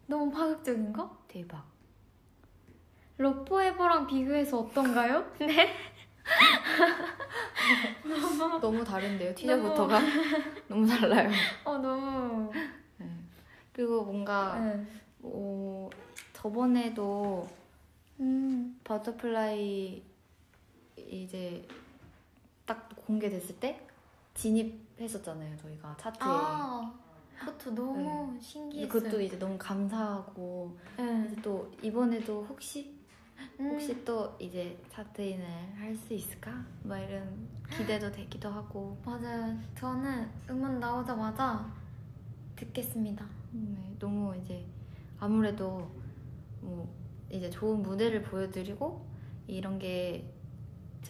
[0.07, 1.11] 너무 파격적인가?
[1.29, 1.65] 대박.
[3.19, 5.31] 러브에버랑 비교해서 어떤가요?
[5.41, 5.75] 네?
[8.61, 10.01] 너무 다른데요, 티저부터가
[10.69, 11.31] 너무 달라요.
[11.65, 12.53] 어 너무
[12.99, 13.07] 네.
[13.73, 14.87] 그리고 뭔가 네.
[15.23, 15.89] 어,
[16.41, 17.47] 저번에도
[18.19, 20.03] 음 Butterfly
[20.97, 21.69] 이제
[22.65, 23.87] 딱 공개됐을 때
[24.33, 26.95] 진입했었잖아요 저희가 차트에 아,
[27.41, 28.89] 그것도 너무 신기했어요.
[28.89, 31.37] 그것도 이제 너무 감사하고 네.
[31.43, 32.99] 또 이번에도 혹시
[33.59, 35.45] 음, 혹시 또 이제 차트인을
[35.79, 36.65] 할 수 있을까?
[36.85, 39.59] 막 이런 기대도 되기도 하고 맞아요.
[39.77, 41.71] 저는 음원 나오자마자
[42.57, 43.27] 듣겠습니다.
[43.53, 44.65] 네, 너무 이제
[45.19, 46.00] 아무래도
[46.61, 46.89] 뭐
[47.31, 49.07] 이제 좋은 무대를 보여드리고
[49.47, 50.33] 이런 게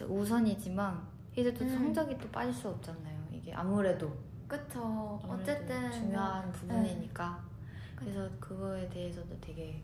[0.01, 1.69] 우선이지만 이제 또 음.
[1.69, 3.27] 성적이 또 빠질 수 없잖아요.
[3.31, 4.11] 이게 아무래도
[4.47, 5.19] 그쵸.
[5.23, 7.95] 아무래도 어쨌든 중요한 뭐, 부분이니까 네.
[7.95, 9.81] 그래서 그거에 대해서도 되게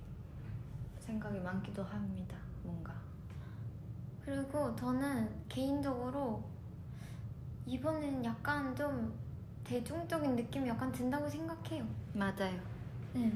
[0.99, 2.37] 생각이 많기도 합니다.
[2.63, 2.93] 뭔가
[4.25, 6.43] 그리고 저는 개인적으로
[7.65, 9.13] 이번엔 약간 좀
[9.63, 11.85] 대중적인 느낌이 약간 든다고 생각해요.
[12.13, 12.59] 맞아요.
[13.13, 13.31] 네.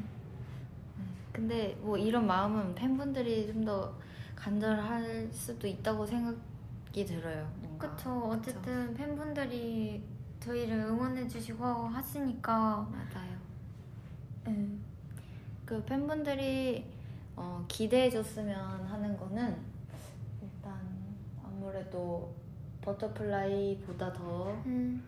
[1.32, 3.94] 근데 뭐 이런 마음은 팬분들이 좀 더
[4.36, 7.48] 간절할 수도 있다고 생각이 들어요.
[7.62, 7.96] 뭔가.
[7.96, 8.10] 그쵸.
[8.34, 10.04] 어쨌든 팬분들이
[10.40, 12.88] 저희를 응원해주시고 하시니까.
[12.92, 13.38] 맞아요.
[14.46, 14.68] 네.
[15.64, 16.84] 그 팬분들이
[17.36, 19.56] 어, 기대해줬으면 하는 거는
[20.42, 20.80] 일단
[21.46, 22.34] 아무래도
[22.82, 25.04] Butterfly보다 더 음.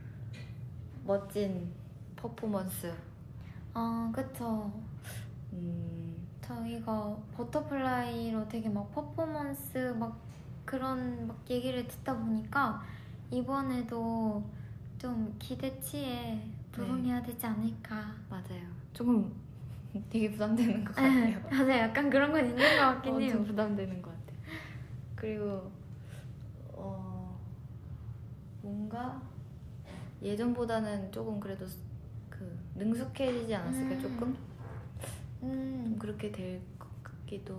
[1.05, 1.71] 멋진
[2.15, 2.93] 퍼포먼스
[3.73, 4.71] 아, 그쵸.
[5.53, 6.02] 음,
[6.47, 10.17] 저희가 Butterfly로 되게 막 퍼포먼스 막
[10.65, 12.81] 그런 막 얘기를 듣다 보니까
[13.31, 14.43] 이번에도
[14.97, 16.41] 좀 기대치에
[16.71, 18.13] 부응해야 되지 않을까.
[18.29, 18.61] 맞아요.
[18.93, 19.31] 조금
[20.09, 21.49] 되게 부담되는 것 네, 같아요.
[21.65, 21.81] 맞아요.
[21.83, 23.43] 약간 그런 건 있는 것 같긴 어, 좀 해요.
[23.45, 24.37] 부담되는 것 같아요.
[25.15, 25.71] 그리고
[26.73, 27.37] 어,
[28.61, 29.21] 뭔가
[30.21, 31.65] 예전보다는 조금 그래도
[32.29, 34.01] 그 능숙해지지 않았을까 음.
[34.01, 34.37] 조금 좀
[35.43, 37.53] 음, 그렇게 될 것 같기도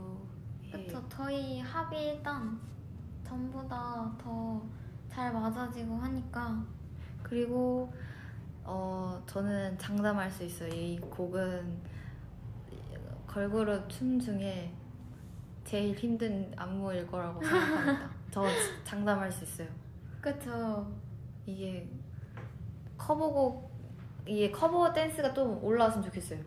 [0.64, 0.87] 해요.
[0.87, 1.05] 그쵸.
[1.09, 2.59] 저희 합이 일단
[3.24, 4.62] 전보다 더
[5.09, 6.64] 잘 맞아지고 하니까.
[7.22, 7.93] 그리고
[8.64, 10.68] 어, 저는 장담할 수 있어요.
[10.74, 11.78] 이 곡은
[13.28, 14.74] 걸그룹 춤 중에
[15.64, 18.11] 제일 힘든 안무일 거라고 생각합니다.
[18.32, 18.45] 저
[18.82, 19.68] 장담할 수 있어요.
[20.20, 20.93] 그쵸.
[21.47, 21.89] 이게
[22.99, 23.70] 커버곡
[24.26, 26.41] 이게 커버 댄스가 좀 올라왔으면 좋겠어요.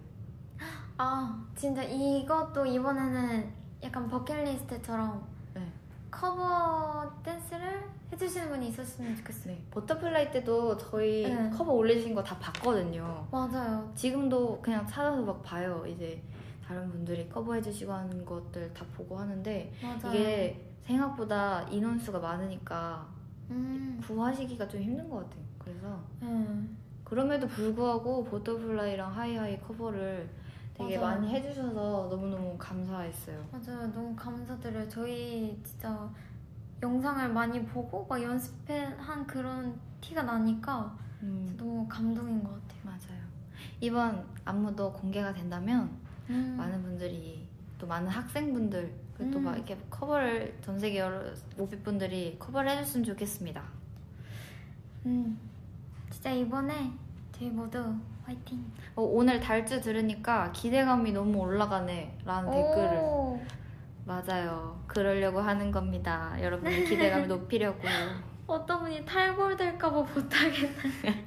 [0.97, 3.51] 아 진짜 이것도 이번에는
[3.83, 5.23] 약간 버킷리스트처럼
[5.53, 5.71] 네.
[6.09, 9.53] 커버 댄스를 해주시는 분이 있었으면 좋겠어요.
[9.53, 9.63] 네.
[9.71, 11.49] Butterfly 때도 저희 네.
[11.51, 13.27] 커버 올리신 거 다 봤거든요.
[13.31, 13.91] 맞아요.
[13.95, 15.83] 지금도 그냥 찾아서 막 봐요.
[15.87, 16.21] 이제
[16.65, 20.13] 다른 분들이 커버해주시고 하는 것들 다 보고 하는데 맞아요.
[20.15, 23.05] 이게 생각보다 인원수가 많으니까
[23.51, 24.01] 음.
[24.05, 25.43] 구하시기가 좀 힘든 것 같아요.
[25.59, 26.77] 그래서 음.
[27.03, 30.29] 그럼에도 불구하고 Butterfly랑 Hi High 커버를
[30.77, 31.15] 되게 맞아요.
[31.15, 33.43] 많이 해주셔서 너무너무 감사했어요.
[33.51, 33.91] 맞아요.
[33.91, 34.87] 너무 감사드려요.
[34.87, 36.09] 저희 진짜
[36.83, 42.81] 영상을 많이 보고 막 연습한 그런 티가 나니까 음, 너무 감동인 것 같아요.
[42.83, 43.21] 맞아요.
[43.81, 45.89] 이번 안무도 공개가 된다면
[46.29, 46.55] 음.
[46.57, 47.47] 많은 분들이
[47.79, 49.43] 또 많은 학생분들 그리고 또 음.
[49.45, 51.23] 막 이렇게 커버를 전 세계 여러
[51.57, 53.63] 모비분들이 커버를 해줬으면 좋겠습니다.
[55.07, 55.39] 음.
[56.11, 56.91] 진짜 이번에
[57.31, 57.95] 저희 모두
[58.27, 58.59] 화이팅.
[58.95, 63.39] 어, 오늘 달주 들으니까 기대감이 너무 올라가네 라는 댓글을 오.
[64.05, 64.83] 맞아요.
[64.85, 66.35] 그러려고 하는 겁니다.
[66.41, 67.91] 여러분의 기대감을 높이려고요.
[68.45, 71.25] 어떤 분이 탈골될까봐 못하겠네.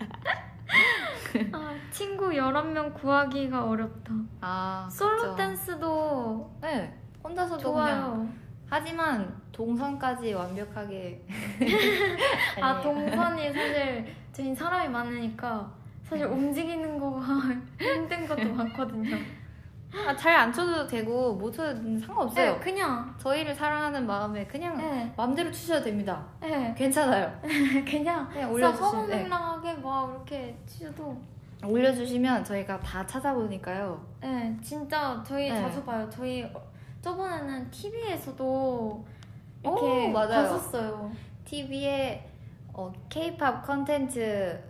[1.52, 4.12] 아, 친구 11명 구하기가 어렵다.
[4.42, 5.36] 아 솔로 그쵸.
[5.36, 6.94] 댄스도 네
[7.24, 8.28] 혼자서도 그냥 좋아요.
[8.68, 11.26] 하지만 동선까지 완벽하게
[12.60, 12.80] 아.
[12.80, 15.70] 동선이 사실 저희 사람이 많으니까
[16.10, 17.20] 사실 움직이는 거가
[17.78, 19.16] 힘든 것도 많거든요.
[19.92, 22.52] 아, 잘 안 쳐도 되고 못 쳐도 상관없어요.
[22.54, 23.14] 네, 그냥.
[23.18, 26.24] 저희를 사랑하는 마음에 그냥 네, 마음대로 추셔도 됩니다.
[26.40, 26.74] 네.
[26.76, 27.32] 괜찮아요.
[27.42, 28.96] 그냥 그냥 진짜 올려주시면 네.
[28.96, 31.20] 허무맹랑하게 막 이렇게 치셔도
[31.64, 34.04] 올려주시면 저희가 다 찾아보니까요.
[34.20, 35.60] 네, 진짜 저희 네.
[35.60, 36.08] 자주 봐요.
[36.10, 36.48] 저희
[37.02, 39.06] 저번에는 TV에서도 오,
[39.62, 40.28] 이렇게 맞아요.
[40.28, 41.12] 봤었어요.
[41.44, 42.28] TV에
[42.72, 44.69] 어, K-팝 컨텐츠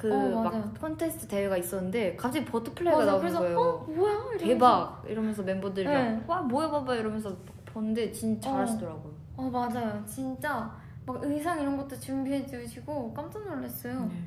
[0.00, 0.72] 그 어, 막 맞아요.
[0.80, 3.60] 콘테스트 대회가 있었는데 갑자기 Butterfly가 맞아, 나오는 그래서 거예요.
[3.60, 4.46] 어 뭐야 이러면서.
[4.46, 6.24] 대박 이러면서 멤버들이랑 네.
[6.26, 7.36] 와 뭐야 봐봐 이러면서
[7.66, 8.54] 본데 진짜 어.
[8.54, 9.12] 잘하시더라고요.
[9.36, 10.02] 어 맞아요.
[10.06, 10.74] 진짜
[11.04, 14.06] 막 의상 이런 것도 준비해 주시고 깜짝 놀랐어요.
[14.06, 14.22] 네.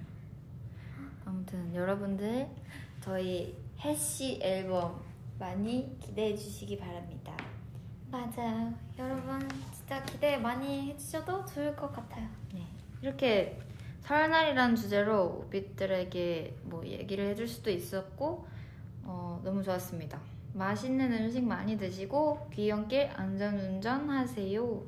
[1.26, 2.48] 아무튼 여러분들
[3.02, 5.02] 저희 해시 앨범
[5.40, 7.34] 많이 기대해 주시기 바랍니다.
[8.12, 8.72] 맞아요.
[9.00, 9.40] 여러분
[9.74, 12.28] 진짜 기대 많이 해주셔도 좋을 것 같아요.
[12.54, 12.62] 네.
[13.02, 13.58] 이렇게
[14.04, 18.46] 설날이라는 주제로 우빛들에게 뭐 얘기를 해줄 수도 있었고
[19.04, 20.20] 어, 너무 좋았습니다.
[20.54, 24.84] 맛있는 음식 많이 드시고 귀연길 안전운전 하세요.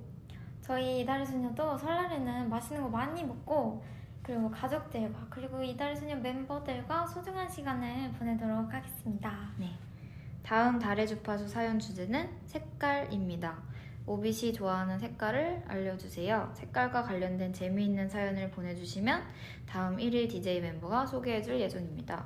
[0.61, 3.83] 저희 이달의 소녀도 설날에는 맛있는 거 많이 먹고
[4.21, 9.51] 그리고 가족들과 그리고 이달의 소녀 멤버들과 소중한 시간을 보내도록 하겠습니다.
[9.57, 9.69] 네.
[10.43, 13.74] 다음 달의 주파수 사연 주제는 색깔입니다.
[14.07, 16.51] 오빛이 좋아하는 색깔을 알려주세요.
[16.53, 19.23] 색깔과 관련된 재미있는 사연을 보내주시면
[19.67, 22.25] 다음 1일 DJ 멤버가 소개해줄 예정입니다.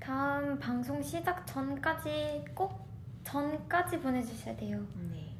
[0.00, 2.88] 다음 방송 시작 전까지 꼭
[3.24, 4.86] 전까지 보내주셔야 돼요.
[5.12, 5.36] 네.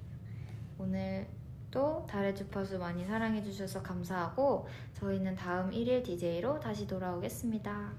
[0.76, 7.92] 오늘도 달의 주파수 많이 사랑해주셔서 감사하고 저희는 다음 1일 DJ로 다시 돌아오겠습니다.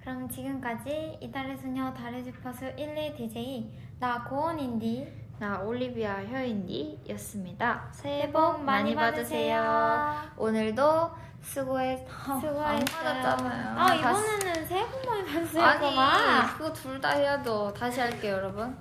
[0.00, 7.88] 그럼 지금까지 이달의 소녀 달의 주파수 1일 DJ 나 고원인디 나 올리비아 혀인디였습니다.
[7.92, 10.14] 새해 복 많이 받으세요.
[10.36, 11.10] 오늘도
[11.40, 12.06] 수고했...
[12.06, 12.60] 수고했어요.
[12.62, 13.78] 안 받았잖아요.
[13.78, 15.64] 아 이번에는 새해 복 많이 받으세요.
[15.64, 16.48] 아니.
[16.58, 17.50] 그거 둘 다 해야 돼.
[17.74, 18.76] 다시 할게요 여러분.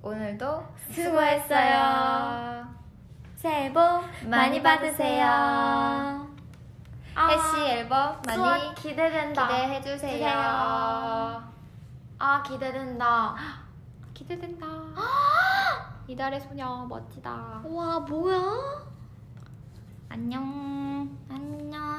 [0.00, 2.66] 오늘도 수고했어요.
[3.36, 3.82] 새해 복
[4.30, 5.26] 많이 받으세요.
[7.14, 9.46] 아, 해시 앨범 많이 기대된다.
[9.46, 9.98] 기대해 주세요.
[9.98, 10.32] 주세요.
[12.18, 13.34] 아 기대된다.
[14.14, 14.66] 기대된다.
[16.08, 17.62] 이달의 소녀 멋지다.
[17.64, 18.86] 와 뭐야?
[20.08, 21.16] 안녕.
[21.28, 21.91] 안녕.